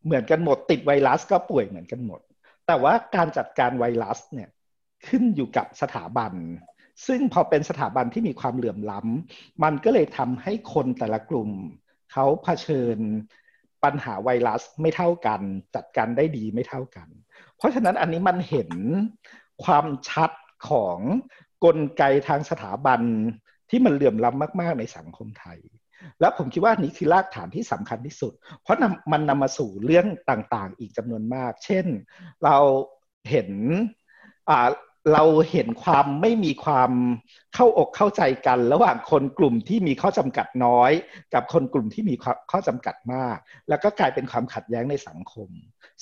[0.05, 2.21] เหมือนกันหมด ติดไวรัสก็ป่วยเหมือนกันหมด
[2.67, 4.49] แต่ว่าการจัดการไวรัสเนี่ย
[5.07, 6.33] ขึ้นอยู่กับสถาบัน
[7.07, 11.49] ซึ่งพอเป็นสถาบันที่มีความเหลื่อมล้ำมันก็เลยทำให้คนแต่ละกลุ่ม
[12.11, 12.97] เขาเผชิญ
[13.83, 15.41] ปัญหาไวรัสไม่เท่ากัน
[15.75, 17.07] จัดการได้ดีไม่เท่ากัน
[17.57, 18.71] เพราะฉะนั้นอันนี้มันเห็น
[19.63, 20.31] ความชัด
[20.69, 20.97] ของ
[21.63, 23.01] กลไกทางสถาบัน
[23.73, 25.59] ที่มันเหลื่อมล้ำมาก ๆ ในสังคมไทย
[26.19, 28.77] แล้วผมคิดว่านี้คือรากฐานที่สำคัญที่สุด เพราะ
[29.11, 31.85] มันนำมาสู่เรื่องต่างๆ อีกจำนวนมาก เช่น
[32.43, 32.57] เรา
[33.29, 33.49] เห็น
[35.13, 36.91] เราเห็นความไม่มีความ
[37.55, 40.91] เข้าอกเข้าใจกัน ระหว่างคนกลุ่มที่มีข้อจำกัดน้อย
[41.33, 42.15] กับคนกลุ่มที่มี
[42.51, 43.37] ข้อจำกัดมาก
[43.69, 45.49] แล้วก็กลายเป็นความขัดแย้งในสังคม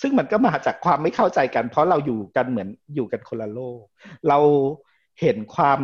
[0.02, 3.82] ซึ่งมันก็มาจากความไม่เข้าใจกัน เพราะเราอยู่กันเหมือนอยู่กันคนละโลก
[4.28, 4.40] เรา
[5.22, 5.82] เห็นความ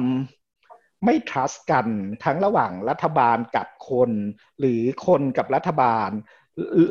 [1.05, 1.87] ไม่ trust กัน
[2.23, 4.11] ทั้งระหว่างรัฐบาลกับคน
[4.59, 6.09] หรือคนกับรัฐบาล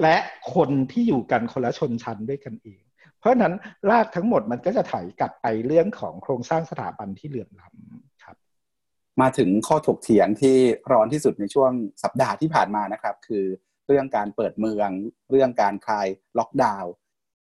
[0.03, 0.17] และ
[0.55, 2.83] คนที่อยู่กันคนละชนชั้นด้วยกันเอง
[3.19, 3.55] เพราะนั้น
[3.91, 8.37] รากทั้งหมดมันก็จะถอยกลับไปเรื่องของโครงสร้างสถาบันที่เหลื่อมล้ำครับ
[9.21, 10.57] มาถึงข้อถกเถียงที่
[10.93, 13.45] ร้อนที่สุดในช่วงสัปดาห์ที่ผ่านมานะครับ คือ
[13.87, 14.91] เรื่องการเปิดเมือง
[15.31, 16.07] เรื่องการคลาย
[16.39, 16.93] ล็อกดาวน์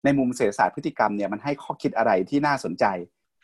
[0.03, 2.85] ในมุมเศรษฐศาสตร์พฤติกรรมเนี่ยมันให้ข้อคิดอะไรที่น่าสนใจ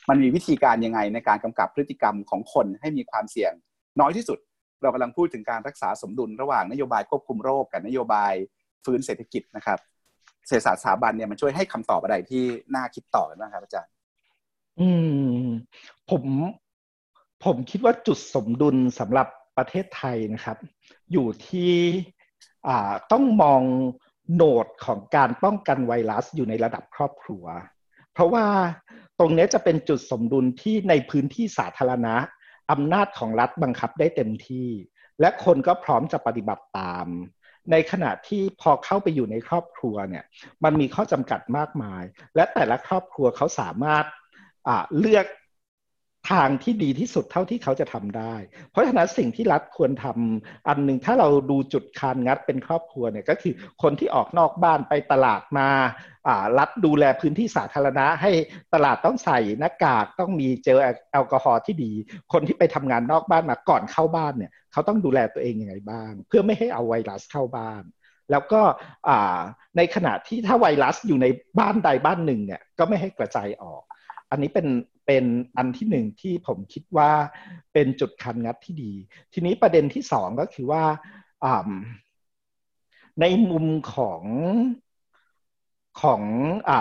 [0.10, 3.52] มันมีวิธีการยังไงในการกำกับพฤติกรรมของคนให้มีความเสี่ยง
[4.00, 4.40] น้อยที่สุด
[4.82, 8.34] เรากำลังพูดถึงการรักษาสมดุลระหว่างนโยบายควบคุมโรคกับนโยบาย
[8.86, 9.80] ฟื้นเศรษฐกิจนะครับ
[10.48, 12.44] เศรษฐศาสตร์สถาบันเนี่ยมันช่วยให้คำตอบอะไรที่
[12.76, 13.92] น่าคิดต่อกันบ้างครับอาจารย์
[14.80, 14.90] อื
[15.44, 15.46] ม
[16.10, 16.24] ผม
[17.46, 19.28] ผมคิดว่าจุดสมดุลสำหรับ
[19.58, 20.58] ประเทศไทยนะครับ
[21.12, 21.72] อยู่ที่
[22.68, 23.62] อ่าต้องมอง
[24.34, 27.46] โหนดของการป้องกันไวรัสอยู่ในระดับครอบครัว
[28.14, 28.46] เพราะว่า
[29.20, 32.16] ตรงนี้จะเป็นจุดสมดุลที่ในพื้นที่สาธารณะ
[32.72, 34.70] อำนาจของรัฐบังคับได้เต็มที่
[35.22, 37.08] และคนก็พร้อมจะปฏิบัติตาม
[37.72, 40.24] ในขณะที่พอเข้าไปอยู่ในครอบครัวเนี่ย
[40.64, 42.04] มันมีข้อจำกัดมากมาย
[42.36, 44.06] และแต่ละครอบครัวเขาสามารถ
[45.00, 45.26] เลือก
[46.32, 48.36] ทางที่ดีที่สุดเท่าที่เขาจะทำได้
[48.72, 55.70] เพราะฉะนั้นสิ่งที่รัฐควรทำอันหนึ่งถ้าเราดูจุดคานงัดเป็นครอบครัวเนี่ยก็คือคนที่ออกนอกบ้านไปตลาดมา
[56.58, 58.32] รัฐดูแลพื้นที่สาธารณะ ให้
[58.74, 60.78] ตลาดต้องใส่หน้ากากต้องมีเจล
[61.12, 61.92] แอลกอฮอล์ที่ดี
[62.34, 67.84] คนที่ไปทำงานนอกบ้านมาก่อนเข้าบ้านเนี่ยเขาต้องดูแลตัวเองยังไงบ้าง เพื่อไม่ให้เอาไวรัสเข้าบ้าน
[68.32, 68.62] แล้วก็
[69.78, 71.28] ในขณะที่ถ้าไวรัสอยู่ใน
[71.60, 73.84] บ้านใดบ้านหนึ่งเนี่ยก็ไม่ให้กระจายออก
[74.36, 74.68] อันนี้เป็น
[75.08, 75.26] เป็น
[75.58, 77.12] อันที่หนึ่งที่ผมคิดว่า
[77.74, 78.94] เป็นจุดคันงัดที่ดี
[79.34, 80.84] ทีนี้ประเด็นที่สองก็คือว่า
[83.22, 84.24] ในมุมของ
[86.02, 86.22] ของ
[86.70, 86.72] อ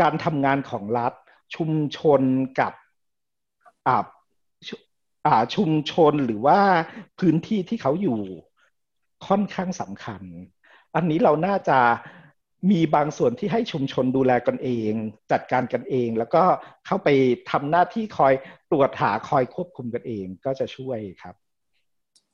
[0.00, 1.12] การทำงานของรัฐ
[1.54, 2.22] ชุมชน
[2.60, 2.72] กับ
[5.54, 6.60] ชุมชนหรือว่า
[7.18, 8.20] พื้นที่ที่เขาอยู่
[9.26, 10.22] ค่อนข้างสำคัญ
[10.94, 11.78] อันนี้เราน่าจะ
[12.70, 14.92] มีบางส่วนที่ให้ชุมชนดูแลกันเอง
[15.32, 16.44] จัดการกันเอง แล้วก็
[16.86, 17.08] เข้าไป
[17.50, 18.32] ทำหน้าที่คอย
[18.70, 21.34] ตรวจหาคอยควบคุมกันเองก็จะช่วยครับ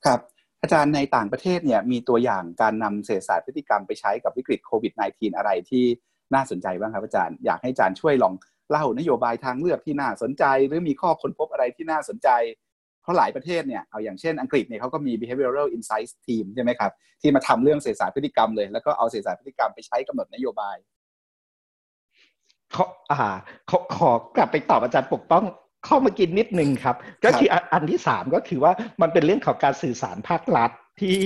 [0.05, 0.19] ครับ
[0.61, 5.85] อาจารย์ในต่างประเทศเนี่ยมีตัวอย่างการนำเศรษฐศาสตร์พฤติกรรมไปใช้กับวิกฤตโควิด -19 อะไรที่
[6.33, 8.33] น่าสนใจบ้างครับอาจารย์อยากให้อาจารย์ช่วยลอง
[8.69, 12.29] เล่านโยบายทางเลือกที่น่าสนใจ หรือมีข้อค้นพบอะไรที่น่าสนใจ
[13.03, 16.91] เพราะหลายประเทศเนี่ยเอาอย่างเช่นอังกฤษเนี่ยเขาก็มี behavioral insights team ใช่ไหมครับ
[17.21, 20.77] ที่มาทำเรื่องเศรษฐศาสตร์พฤติกรรมเลย แล้วก็เอาเศรษฐศาสตร์พฤติกรรมไปใช้กำหนดนโยบาย
[22.71, 23.19] เขาอ่า
[23.69, 25.43] ขอขอกลับไปตอบอาจารย์ปกป้อง
[25.85, 26.95] เข้ามากินนิดนึงครับ
[27.25, 31.17] ก็คืออันที่สามก็คือว่ามันเป็นเรื่องของการสื่อสารภาครัฐ ที่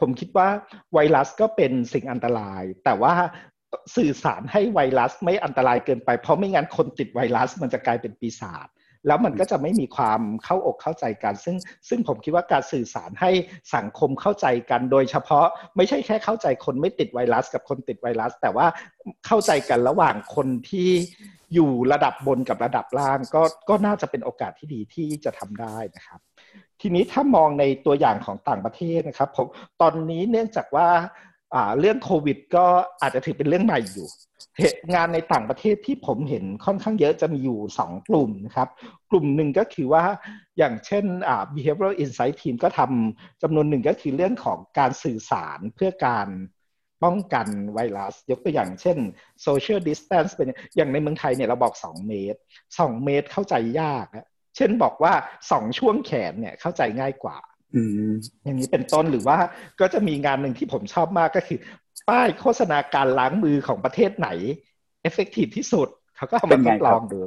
[0.00, 0.48] ผมคิดว่า
[0.94, 3.14] ไวรัสก็เป็นสิ่งอันตราย แต่ว่า
[3.96, 8.68] สื่อสารให้ไวรัสไม่อันตรายเกินไป เพราะไม่งั้นคนติดไวรัสมันจะกลายเป็นปีศาจ
[9.06, 11.56] แล้วมันก็จะไม่มีความเข้าอกเข้าใจกัน ซึ่ง
[11.88, 13.30] ซึ่งผมคิดว่าการสื่อสารให้
[13.74, 15.46] สังคมเข้าใจกัน โดยเฉพาะ
[15.76, 18.66] ไม่ใช่แค่เข้าใจคนไม่ติดไวรัสกับคนติดไวรัส แต่ว่า
[19.26, 20.90] เข้าใจกันระหว่างคนที่
[21.54, 26.20] อยู่ระดับบนกับระดับล่าง ก็ก็น่าจะเป็นโอกาสที่ดีที่จะทำได้นะครับ
[26.80, 29.46] ทีนี้ถ้ามองในตัวอย่างของต่างประเทศนะครับผม
[29.80, 30.88] ตอนนี้เนื่องจากว่า
[31.80, 32.66] เรื่องโควิด ก็
[33.00, 34.08] อาจจะถือเป็นเรื่องใหม่อยู่
[34.58, 38.68] เหตุงานในต่างประเทศที่ผมเห็นค่อนข้างเยอะจะมีอยู่ 2 กลุ่มนะครับ
[39.10, 40.04] กลุ่มหนึ่งก็คือว่า
[40.58, 41.04] อย่างเช่น
[41.54, 46.28] behavioral insight team ก็ทำจำนวนหนึ่งก็คือเรื่องของการสื่อสารเพื่อการ
[47.04, 48.98] ป้องกันไวรัส ยกตัวอย่างเช่น
[49.46, 52.38] social distance เป็นอย่างในเมืองไทยเนี่ยเราบอก 2 เมตร
[52.70, 54.06] 2 เมตรเข้าใจยาก
[54.56, 55.12] เช่นบอกว่า
[55.50, 57.38] สองช่วงแขนเนี่ยเข้าใจง่ายกว่า
[58.44, 59.38] อย่างนี้เป็นต้นหรือว่า
[59.80, 61.58] ก็จะมีงานหนึ่งที่ผมชอบมากก็คือ
[62.08, 64.28] ป้ายโฆษณาการล้างมือของประเทศไหน
[65.02, 67.20] effective ที่สุด เขาก็เอามาทดลองดู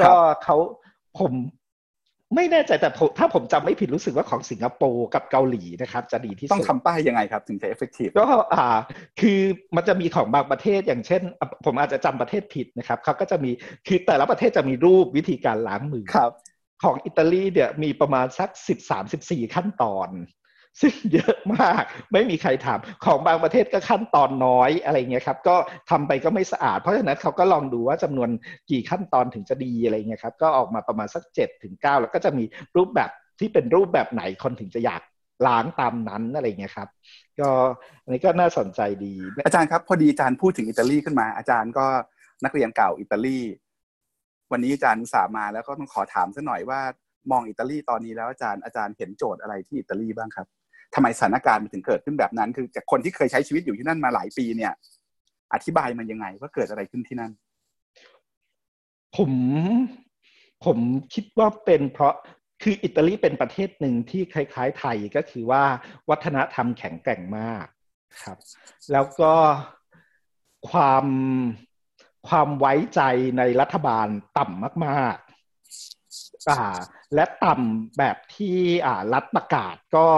[0.00, 0.12] ก็
[0.44, 0.56] เขา
[1.18, 1.32] ผม
[2.34, 8.24] ไม่แน่ใจแต่ถ้าผมจำไม่ผิดรู้สึกว่าของสิงคโปร์กับเกาหลีนะครับ จะดีที่สุด ต้องทำป้ายยังไงครับ ถึงจะ effective ก็
[8.54, 8.66] อ่า
[9.20, 9.38] คือ
[9.76, 11.22] มันจะมีของบางประเทศอย่างเช่น
[11.64, 13.50] ผมอาจจะจำประเทศผิดนะครับเขาก็จะมี
[13.86, 16.32] คือแต่ละประเทศจะมีรูปวิธีการล้างมือครับ
[16.84, 20.08] ของอิตาลีเนี่ยมีประมาณสักสิบสามสิบสี่ขั้นตอน
[20.80, 21.82] ซึ่งเยอะมาก
[22.12, 25.56] ไม่มีใครทำของบางประเทศก็ขั้นตอนน้อยอะไรเงี้ยครับ ก็
[25.90, 28.30] ทำไปก็ไม่สะอาด เพราะฉะนั้นเขาก็ลองดูว่าจำนวน
[28.70, 32.44] กี่ขั้นตอนถึงจะดีอะไรเงี้ยครับ ก็ออกมาประมาณสักเจ็ดถึงเก้าแล้วก็จะมี
[32.76, 33.10] รูปแบบ
[33.40, 35.02] ที่เป็นรูปแบบไหนคนถึงจะอยาก
[35.46, 36.88] ล้างตามนั้นอะไรเงี้ยครับ
[37.40, 37.48] ก็
[38.02, 39.14] อันนี้ก็น่าสนใจดี
[39.44, 41.86] อาจารย์ครับพอดีอาจารย์พูดถึงอิตาลีขึ้นมาอาจารย์ก็
[42.44, 43.38] นักเรียนเก่าอิตาลี
[44.52, 46.80] วันนี้อาจารย์สามาแล้วก็ต้องขอถามสักหน่อยว่า
[47.30, 50.46] มองอิตาลีตอนนี้แล้วอาจารย์อาจารย์เห็นโจทย์อะไรที่อิตาลีบ้างครับ
[50.94, 54.72] ทำไมสถานการณ์มันถึงเกิดขึ้นแบบนั้น คือจากคนที่เคยใช้ชีวิตอยู่ที่นั่นมาหลายปีเนี่ย
[55.54, 57.32] อธิบายมันยังไงว่าเกิดอะไรขึ้นที่นั่น
[59.16, 59.32] ผม
[60.64, 60.78] ผม
[61.14, 62.14] คิดว่าเป็นเพราะ
[62.62, 65.64] คืออิตาลีเป็นประเทศหนึ่งที่คล้าย ๆ ไทยก็คือว่า
[66.10, 67.66] วัฒนธรรมแข็งแกร่งมาก
[68.22, 68.38] ครับ
[68.92, 69.32] แล้วก็
[70.70, 71.06] ความ
[72.28, 73.00] ความไว้ใจ
[73.38, 74.08] ในรัฐบาล
[74.38, 76.76] ต่ำมากๆอ่า
[77.14, 78.56] และต่ำแบบที่
[78.86, 80.08] อ่ารัฐประกาศก็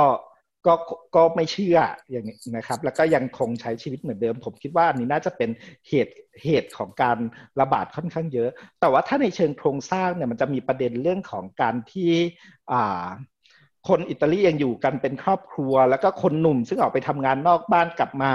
[0.67, 0.75] ก็
[1.17, 1.79] ก็ไม่เชื่อ
[2.11, 5.51] อย่างนี้นะครับ แล้วก็ยังคงใช้ชีวิตเหมือนเดิม ผมคิดว่าอันนี้น่าจะเป็น
[5.89, 7.19] เหตุเหตุของการ
[7.61, 8.51] ระบาดค่อนข้างเยอะ
[8.81, 12.13] แต่ว่าถ้าในเชิงโครงสร้างเนี่ยมันจะมีประเด็นเรื่องของการที่
[12.73, 13.07] อ่า
[13.89, 18.33] คนอิตาลียังอยู่กันเป็นครอบครัว แล้วก็คนหนุ่มซึ่งออกไปทำงานนอกบ้านกลับมา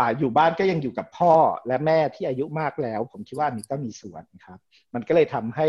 [0.00, 1.32] อ่าอยู่บ้านก็ยังอยู่กับพ่อ
[1.66, 4.58] และแม่ที่อายุมากแล้ว ผมคิดว่านี้ก็มีส่วนครับ
[4.94, 5.68] มันก็เลยทำให้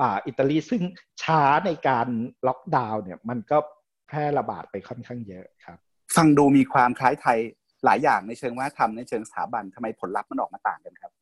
[0.00, 0.82] อ่าอิตาลีซึ่ง
[1.22, 2.06] ช้าในการ
[2.46, 3.58] ล็อกดาวน์เนี่ยมันก็
[4.06, 5.78] แพร่ระบาดไปค่อนข้างเยอะครับ
[6.16, 7.38] ฟังดูมีความคล้ายไทย
[7.84, 11.12] หลายอย่างในเชิงว่าทำในเชิงสถาบันทำไมผลลัพธ์มันออกมาต่างกันครับ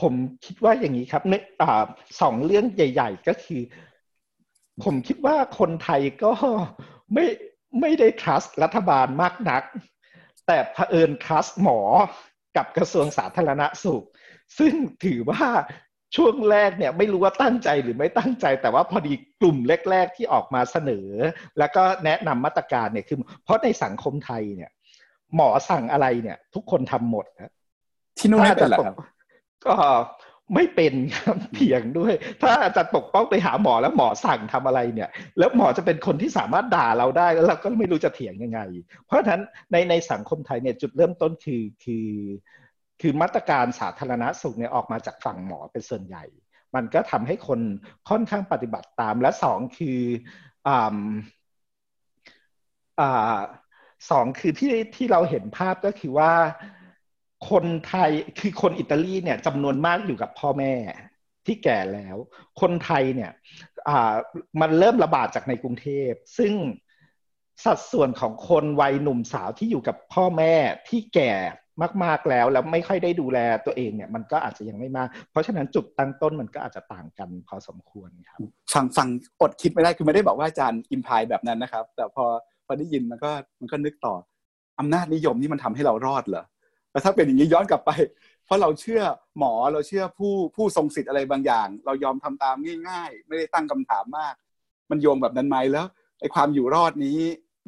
[0.00, 0.14] ผม
[0.44, 1.34] คิดว่าอย่างนี้ครับใน
[2.20, 3.62] สองเรื่องใหญ่ ๆ ก็คือ
[4.84, 6.32] ผมคิดว่าคนไทยก็
[7.14, 7.26] ไม่
[7.80, 9.62] ไม่ได้ trust รัฐบาลมากนัก
[10.46, 11.80] แต่เผอิญ trust หมอ
[12.56, 14.04] กับกระทรวงสาธารณสุข
[14.58, 14.74] ซึ่ง
[15.04, 15.44] ถือว่า
[16.16, 19.56] ช่วงแรกเนี่ยไม่รู้ว่าตั้งใจหรือไม่ตั้งใจ แต่ว่าพอดีกลุ่ม
[19.90, 21.08] แรก ๆ ที่ออกมาเสนอ
[21.58, 24.70] แล้วก็แนะนำมาตรการเนี่ยคือ เพราะในสังคมไทยเนี่ย
[25.34, 27.52] หมอสั่งอะไรเนี่ย ทุกคนทำหมดนะ
[28.18, 28.96] ที่นู่นน่าจะหรอครับ
[29.66, 29.74] ก็
[30.54, 38.60] ไม่เป็นครับเถียงด้วย ถ้าอาจารย์ปกป้องไปหาหมอแล้วหมอสั่งทำอะไรเนี่ย แล้วหมอจะเป็นคนที่สามารถด่าเราได้แล้วเราก็ไม่รู้จะเถียงยังไง
[39.06, 39.42] เพราะฉะนั้น
[39.72, 42.08] ในในสังคมไทยเนี่ยจุดเริ่มต้นคือคือ
[43.00, 46.24] คือมาตรการสาธารณสุขเนี่ยออกมาจากฝั่งหมอเป็นส่วนใหญ่
[46.74, 47.60] มันก็ทำให้คน
[48.08, 50.00] ค่อนข้างปฏิบัติตามและสองคือ
[50.68, 50.98] อ่า
[53.00, 53.36] อ่า
[54.10, 56.32] สองคือที่ที่เราเห็นภาพก็คือว่า
[57.50, 60.74] คนไทยคือคนอิตาลีเนี่ยจำนวนมากอยู่กับพ่อแม่
[61.46, 62.16] ที่แก่แล้ว
[62.60, 63.30] คนไทยเนี่ย
[64.60, 66.52] มันเริ่มระบาดจากในกรุงเทพ ซึ่ง
[67.64, 70.54] สัดส่วนของคนวัยหนุ่มสาวที่อยู่กับพ่อแม่
[70.88, 71.32] ที่แก่
[72.04, 78.38] มาก ๆแล้วแล้วไม่ค่อยได้ดูแลตัวเองเนี่ยมันก็อาจจะยังไม่มาก เพราะฉะนั้นจุดตั้งต้นมันก็อาจจะต่างกันพอสมควรครับ
[78.72, 79.08] ฟังฟัง
[79.40, 82.24] อดคิดไม่ได้คือไม่ได้บอกว่าอาจารย์อินพายแบบนั้นนะครับ แต่พอ
[82.66, 83.30] พอได้ยินมันก็
[83.60, 84.14] มันก็นึกต่อ
[84.78, 86.44] อำนาจนิยมนี่มันทำให้เรารอดเหรอ
[86.94, 87.90] แต่ถ้าเป็นอย่างนี้ย้อนกลับไป
[88.44, 89.02] เพราะเราเชื่อ
[89.38, 92.56] หมอเราเชื่อผู้ผู้ทรงสิทธิ์อะไรบางอย่าง เรายอมทำตาม
[92.88, 94.34] ง่าย ๆ ไม่ได้ตั้งคำถามมาก
[94.90, 95.86] มันโยงแบบนั้นไหมแล้ว
[96.20, 97.18] ไอ้ความอยู่รอดนี้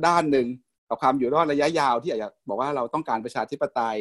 [0.07, 0.47] ด้านหนึ่ง
[0.89, 3.99] กับความอยู่รอดระยะยาวที่อยากจะบอกว่าเราต้องการประชาธิปไตย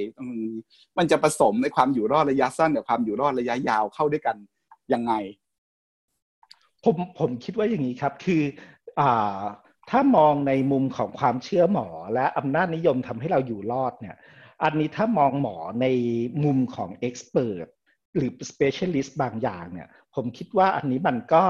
[0.97, 4.35] มันจะผสมในความอยู่รอดระยะสั้นกับความอยู่รอดระยะยาวเข้าด้วยกัน
[4.93, 5.13] ยังไง
[6.83, 8.43] ผมผมคิดว่าอย่างนี้ครับ คือ
[8.99, 9.39] อ่า
[9.89, 14.15] ถ้ามองในมุมของความเชื่อหมอและอำนาจนิยมทำให้เราอยู่รอดเนี่ย
[14.63, 15.85] อันนี้ถ้ามองหมอใน
[16.43, 17.67] มุมของเอ็กซ์เพรส
[18.15, 21.43] หรือ specialist บางอย่างเนี่ย ผมคิดว่าอันนี้มันก็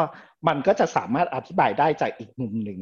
[0.48, 2.82] มันก็จะสามารถอธิบายได้จากอีกมุมหนึ่ง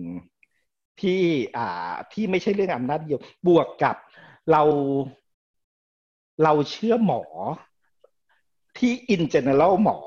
[1.01, 1.21] ที่
[1.57, 3.95] อ่าที่ไม่ใช่เรื่องอำนาจเดียวบวกกับ
[4.51, 4.63] เรา
[6.43, 7.21] เราเชื่อหมอ
[8.78, 9.99] ที่ in general หมอ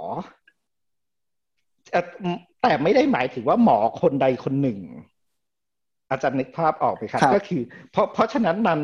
[2.63, 4.79] แต่ไม่ได้หมายถึงว่าหมอคนใดคนหนึ่ง
[6.11, 8.81] อาจารย์นึกภาพออกไหมครับ ก็คือ เพราะเพราะฉะนั้นมัน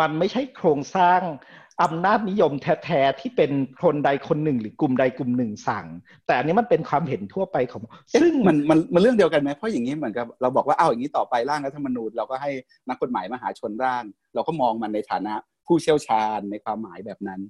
[0.00, 1.20] มันไม่ใช่โครงสร้าง
[1.82, 3.50] อำนาจนิยมแท้ๆที่เป็น
[3.82, 5.86] คนใดคนหนึ่ง หรือกลุ่มใดกลุ่มหนึ่งสั่ง
[6.26, 7.82] แต่อันนี้มันเป็นความเห็นทั่วไปของ
[8.20, 12.50] ซึ่งมันมันมันเรื่องเดียวกันไหมเพราะอย่างนี้เหมือนกับเราบอกว่าเอาอย่างนี้ต่อไปร่างรัฐธรรมนูญเราก็ให้
[12.88, 14.04] นักกฎหมายมหาชนร่าง
[14.34, 15.34] เราก็มองมันในฐานะ
[15.66, 17.40] ผู้เชี่ยวชาญในความหมายแบบนั้น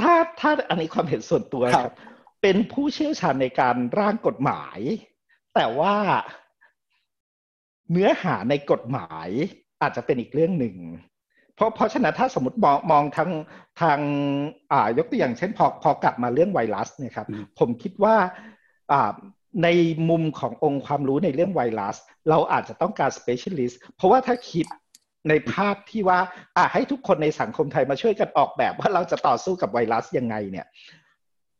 [0.00, 4.78] ถ้าถ้าอันนี้ความเห็นส่วนตัวครับเเป็นผู้เชี่ยวชาญในการร่างกฎหมาย
[5.54, 5.94] แต่ว่า
[7.92, 9.28] เนื้อหาในกฎหมาย
[9.82, 10.76] อาจจะเป็นอีกเรื่องหนึ่ง
[11.54, 13.30] เพราะเพราะฉะนั้นถ้าสมมติมองมองทาง
[13.80, 13.98] ทาง
[14.72, 17.26] อ่ายกตัวอย่างเช่นพอพอกลับมาเรื่องไวรัสเนี่ยครับ
[17.58, 18.16] ผมคิดว่า
[18.92, 19.10] อ่า
[19.62, 19.68] ใน
[20.10, 21.96] มุมขององค์ความรู้ในเรื่องไวรัส
[22.30, 24.66] เราอาจจะต้องการ specialist เพราะว่าถ้าคิด
[25.28, 26.18] ในภาพที่ว่า
[26.56, 30.66] อ่าให้ทุกคนในสังคมไทยมาช่วยกันออกแบบว่าเราจะต่อสู้กับไวรัสยังไงเนี่ย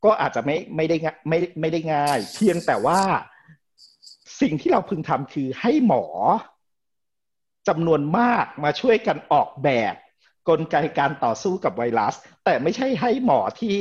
[0.05, 0.97] ก็อาจจะไม่ไม่ได้
[1.29, 3.01] ไม่ไม่ได้ง่าย เพียงแต่ว่า
[4.41, 6.05] สิ่งที่เราพึงทำคือให้หมอ
[7.69, 9.95] จำนวนมากมาช่วยกันออกแบบ
[10.49, 12.15] กลไกการต่อสู้กับไวรัส
[12.45, 13.77] แต่ไม่ใช่ให้หมอที่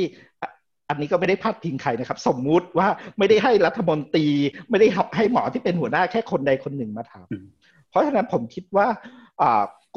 [0.89, 2.87] อันนี้ก็ไม่ได้พาดพิงใครนะครับ สมมุติว่า
[3.17, 4.27] ไม่ได้ให้รัฐมนตรี
[4.69, 8.87] ไม่ได้ให้หมอที่เป็นหัวหน้าแค่คนใดคนหนึ่งมาทำเพราะฉะนั้นผมคิดว่า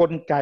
[0.01, 0.35] กลไก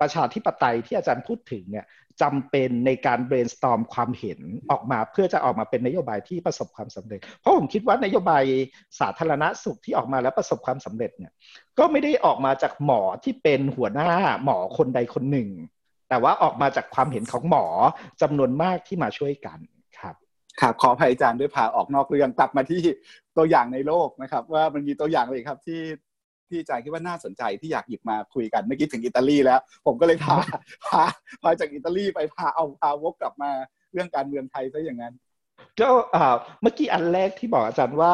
[0.00, 1.86] ประชาธิปไตยที่อาจารย์พูดถึงเนี่ย
[2.22, 4.40] จำเป็นในการ brainstorm ความเห็น
[4.70, 8.44] ออกมาเพื่อจะออกมาเป็นนโยบายที่ประสบความสำเร็จ เพราะผมคิดว่านโยบาย
[9.00, 11.32] สาธารณสุขที่ออกมาแล้วประสบความสำเร็จเนี่ย
[11.78, 14.10] ก็ไม่ได้ออกมาจากหมอที่เป็นหัวหน้า
[14.44, 15.48] หมอคนใดคนหนึ่ง
[16.08, 17.64] แต่ว่าออกมาจากความเห็นของหมอ
[18.22, 19.58] จำนวนมากที่มาช่วยกัน
[19.98, 20.14] ครับ
[20.60, 22.80] ครับขออภัยอาจารย์ด้วยพาออกนอกเรื่องกลับมาที่
[23.36, 25.80] ตัวอย่างในโลกนะครับ ว่ามันมีตัวอย่างเลยครับที่
[26.48, 30.36] ที่อาจารย์คิดว่าน่าสนใจที่อยากหยิบมาคุยกันเมื่อกี้ถึงอิตาลีแล้ว ผมก็เลยพา
[30.86, 31.02] พา
[31.42, 33.50] พาจากอิตาลีไปพาเอาพาวกกลับมา
[33.92, 35.14] เรื่องการเมืองไทยซะอย่างนั้น
[35.80, 35.88] ก็
[36.62, 38.12] เมื่อกี้อันแรกที่บอกอาจารย์ว่า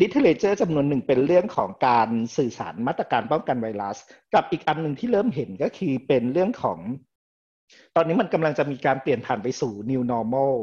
[0.00, 3.96] ลิเทเลเจอร์จำนวนหนึ่งเป็นเรื่องของการสื่อสารมาตรการป้องกันไวรัส
[4.34, 6.78] กับอีกอันหนึ่งที่เริ่มเห็นก็คือเป็นเรื่องของ
[7.96, 10.54] ตอนนี้มันกำลังจะมีการเปลี่ยนผ่านไปสู่ new normal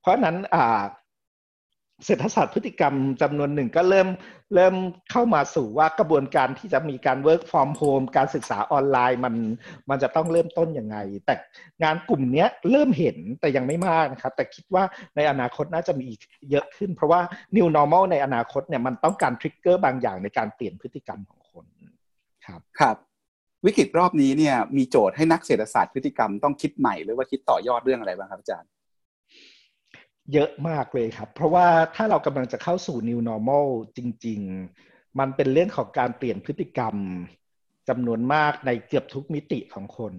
[0.00, 0.82] เพราะนั้นอ่า
[2.06, 4.08] เศรษฐศาสตร์พฤติกรรมจำนวนหนึ่งก็เริ่ม
[4.54, 4.74] เริ่ม
[5.10, 9.34] เข้ามาสู่ว่ากระบวนการที่จะมีการ work from home การศึกษาออนไลน์มัน
[9.90, 10.96] มันจะต้องเริ่มต้นยังไง
[11.26, 11.34] แต่
[11.82, 14.84] งานกลุ่มนี้เริ่มเห็นแต่ยังไม่มากนะครับ แต่คิดว่า
[15.16, 16.08] ในอนาคตน่าจะมี
[16.50, 17.20] เยอะขึ้น เพราะว่า
[17.56, 21.64] new normal ในอนาคตเนี่ยมันต้องการทริกเกอร์บางอย่างในการเปลี่ยนพฤติกรรมของคน
[22.46, 22.96] ครับครับ
[23.66, 28.70] วิกฤตรอบนี้เนี่ยมีโจทย์ให้นักเศรษฐศาสตร์พฤติกรรมต้องคิดใหม่หรือว่าคิดต่อยอดเรื่องอะไรบ้างครับอาจารย์
[30.32, 31.66] เยอะมากเลยครับ เพราะว่า
[31.96, 33.66] ถ้าเรากำลังจะเข้าสู่ new normal
[33.96, 34.40] จริง
[34.80, 36.94] ๆ มันเป็นเรื่องของการเปลี่ยนพฤติกรรม
[37.88, 40.14] จำนวนมากในเกือบทุกมิติของคน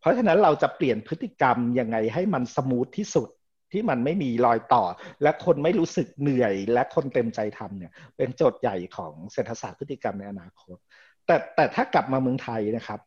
[0.00, 3.28] เพราะฉะนั้นเราจะเปลี่ยนพฤติกรรมยังไงให้มันสมูทที่สุด
[3.72, 4.84] ที่มันไม่มีรอยต่อ
[5.22, 10.76] และคนไม่รู้สึกเหนื่อย และคนเต็มใจทำเนี่ย เป็นโจทย์ใหญ่ของเศรษฐศาสตร์พฤติกรรมในอนาคต
[11.26, 13.00] แต่แต่ถ้ากลับมาเมืองไทยนะครับ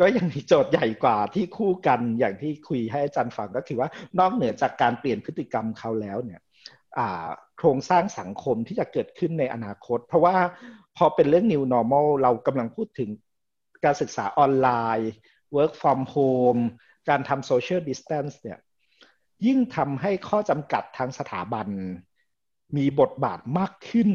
[0.00, 3.88] ก็ยังมีโจทย์ใหญ่กว่าที่คู่กันอย่างที่คุยให้อาจารย์ฟังก็คือว่า
[4.18, 6.40] นอกเหนือจากการเปลี่ยนพฤติกรรมเขาแล้วเนี่ย
[7.58, 10.36] โครงสร้างสังคมที่จะเกิดขึ้นในอนาคต เพราะว่า
[10.96, 13.10] พอเป็นเรื่อง new normal เรากำลังพูดถึง
[13.84, 15.10] การศึกษาออนไลน์
[15.56, 16.62] work from home
[17.08, 18.58] การทำ social distance เนี่ย
[19.46, 21.66] ยิ่งทำให้ข้อจำกัดทางสถาบัน
[22.76, 24.10] มีบทบาทมากขึ้น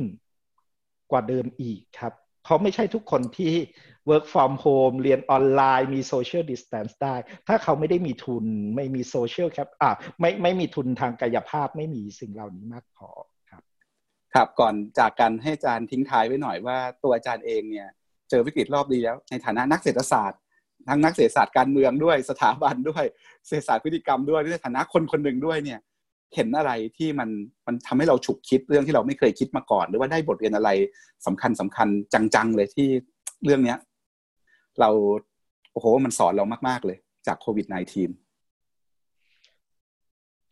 [1.11, 2.13] กว่าเดิมอีกครับ
[2.45, 3.53] เพราไม่ใช่ทุกคนที่
[4.09, 7.15] work from home เรียนออนไลน์มี social distance ได้
[7.47, 13.09] ถ้าเขาไม่ได้มีทุนไม่มี social cap อ่าไม่ไม่มีทุนทางกายภาพไม่มีสิ่งเหล่านี้มากพอ
[13.49, 13.63] ครับ
[14.33, 17.89] ครับก่อนจากกันให้อาจารย์ทิ้งท้ายไว้หน่อยว่าตัวอาจารย์เองเนี่ย
[18.29, 20.39] เจอวิกฤตรอบดีแล้ว ในฐานะนักเศรษฐศาสตร์
[20.87, 23.03] ทั้งนักเศรษฐศาสตร์การเมืองด้วยสถาบันด้วย
[23.47, 25.79] เศรษฐศาสตร์พฤติกรรมด้วยในฐานะคนคนหนึ่งด้วยเนี่ย
[26.35, 27.29] เห็นอะไรที่มัน
[27.67, 30.69] มันทำให้เราฉุกคิดเรื่องที่เราไม่เคยคิดมาก่อน หรือว่าได้บทเรียนอะไร
[31.25, 32.87] สำคัญสำคัญจังๆเลยที่
[33.43, 33.77] เรื่องเนี้ย
[34.79, 34.89] เรา
[35.71, 37.75] โอ้โหมันสอนเรามาก ๆ เลยจากโควิด -19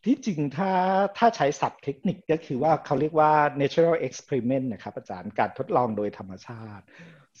[0.04, 0.72] ที่จริงถ้า
[1.18, 6.84] ถ้าใช้ศัพท์เทคนิคก็คือว่าเขาเรียกว่า natural experiment นะครับอาจารย์การทดลองโดยธรรมชาติ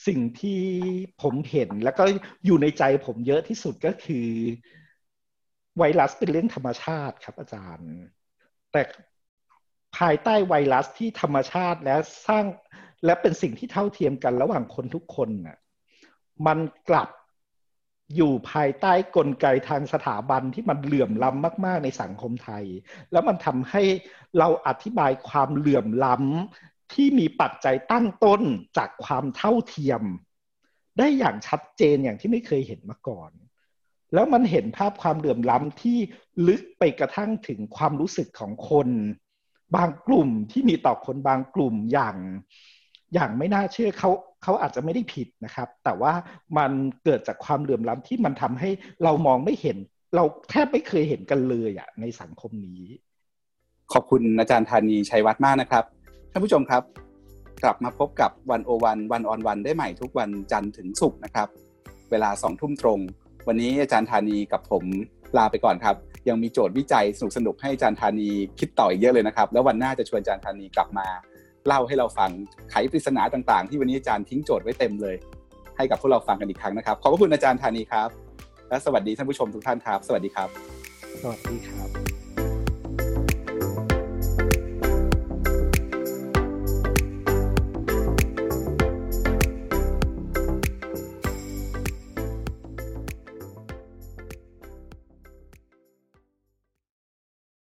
[0.06, 0.60] สิ่งที่
[1.22, 2.04] ผมเห็นแล้วก็
[2.46, 4.26] อยู่ในใจผมเยอะที่สุดก็คือ
[5.78, 7.90] ไวรัสเป็นเรื่องธรรมชาติครับอาจารย์
[8.74, 8.84] แต่
[9.98, 11.96] ภายใต้ไวรัสที่ธรรมชาติและ
[12.28, 12.44] สร้าง
[13.04, 15.58] และเป็นสิ่งที่เท่าเทียมกันระหว่างคนทุกคนน่ะ
[16.46, 16.58] มัน
[16.88, 17.08] กลับ
[18.14, 22.64] อยู่ภายใต้กลไกทางสถาบันที่มันเหลื่อมล้ำมาก ๆ ในสังคมไทย
[23.12, 23.82] แล้วมันทำให้
[24.38, 28.42] เราอธิบายความเหลื่อมล้ำที่มีปัจจัยตั้งต้น
[28.78, 30.02] จากความเท่าเทียม
[30.98, 33.30] ได้อย่างชัดเจนอย่างที่ไม่เคยเห็นมาก่อน
[34.14, 35.98] แล้วมันเห็นภาพความเหลื่อมล้ำที่
[36.48, 38.88] ลึกไปกระทั่งถึงความรู้สึกของคน
[39.76, 42.16] บางกลุ่มที่มีต่อคนบางกลุ่มอย่าง
[43.14, 44.10] อย่างไม่น่าเชื่อเขา
[44.42, 46.12] เขาอาจจะไม่ได้ผิดนะครับ แต่ว่า
[46.58, 46.72] มัน
[47.04, 48.70] เกิดจากความเหลื่อมล้ำที่มันทำให้
[49.04, 49.76] เรามองไม่เห็น
[50.16, 52.82] เราแทบไม่เคยเห็นกันเลยอะในสังคมนี้
[53.92, 55.84] ขอบคุณอาจารย์ธานีชัยวัฒน์มากนะครับ
[56.32, 56.82] ท่านผู้ชมครับ
[57.62, 61.48] กลับมาพบกับวันโอวันวันออนวันได้ใหม่ทุกวันจันทร์ถึงศุกร์นะครับ
[62.10, 63.00] เวลาสองทุ่มตรง
[63.48, 64.84] วันนี้อาจารย์ธานีกับผม
[65.36, 65.96] ลาไปก่อนครับ
[66.28, 68.28] ยังมีโจทย์วิจัยสนุกสนุกให้อาจารย์ธานี
[68.58, 71.06] คิดต่ออีกเยอะเลยนะครับ แล้ววันหน้าจะชวนอาจารย์ธานีกลับมา
[71.66, 72.30] เล่าให้เราฟัง
[72.70, 75.16] ไขปริศนาต่างๆ ที่วันนี้อาจารย์ทิ้งโจทย์ไว้เต็มเลย
[75.76, 78.08] ให้กับพวกเราฟังกันอีกครั้งนะครับขอบพระคุณอาจารย์ธานีครับ
[78.68, 80.48] และสวัสดีท่านผู้ชมทุกท่านครับ สวัสดีครับ
[81.22, 82.13] สวัสดีครับ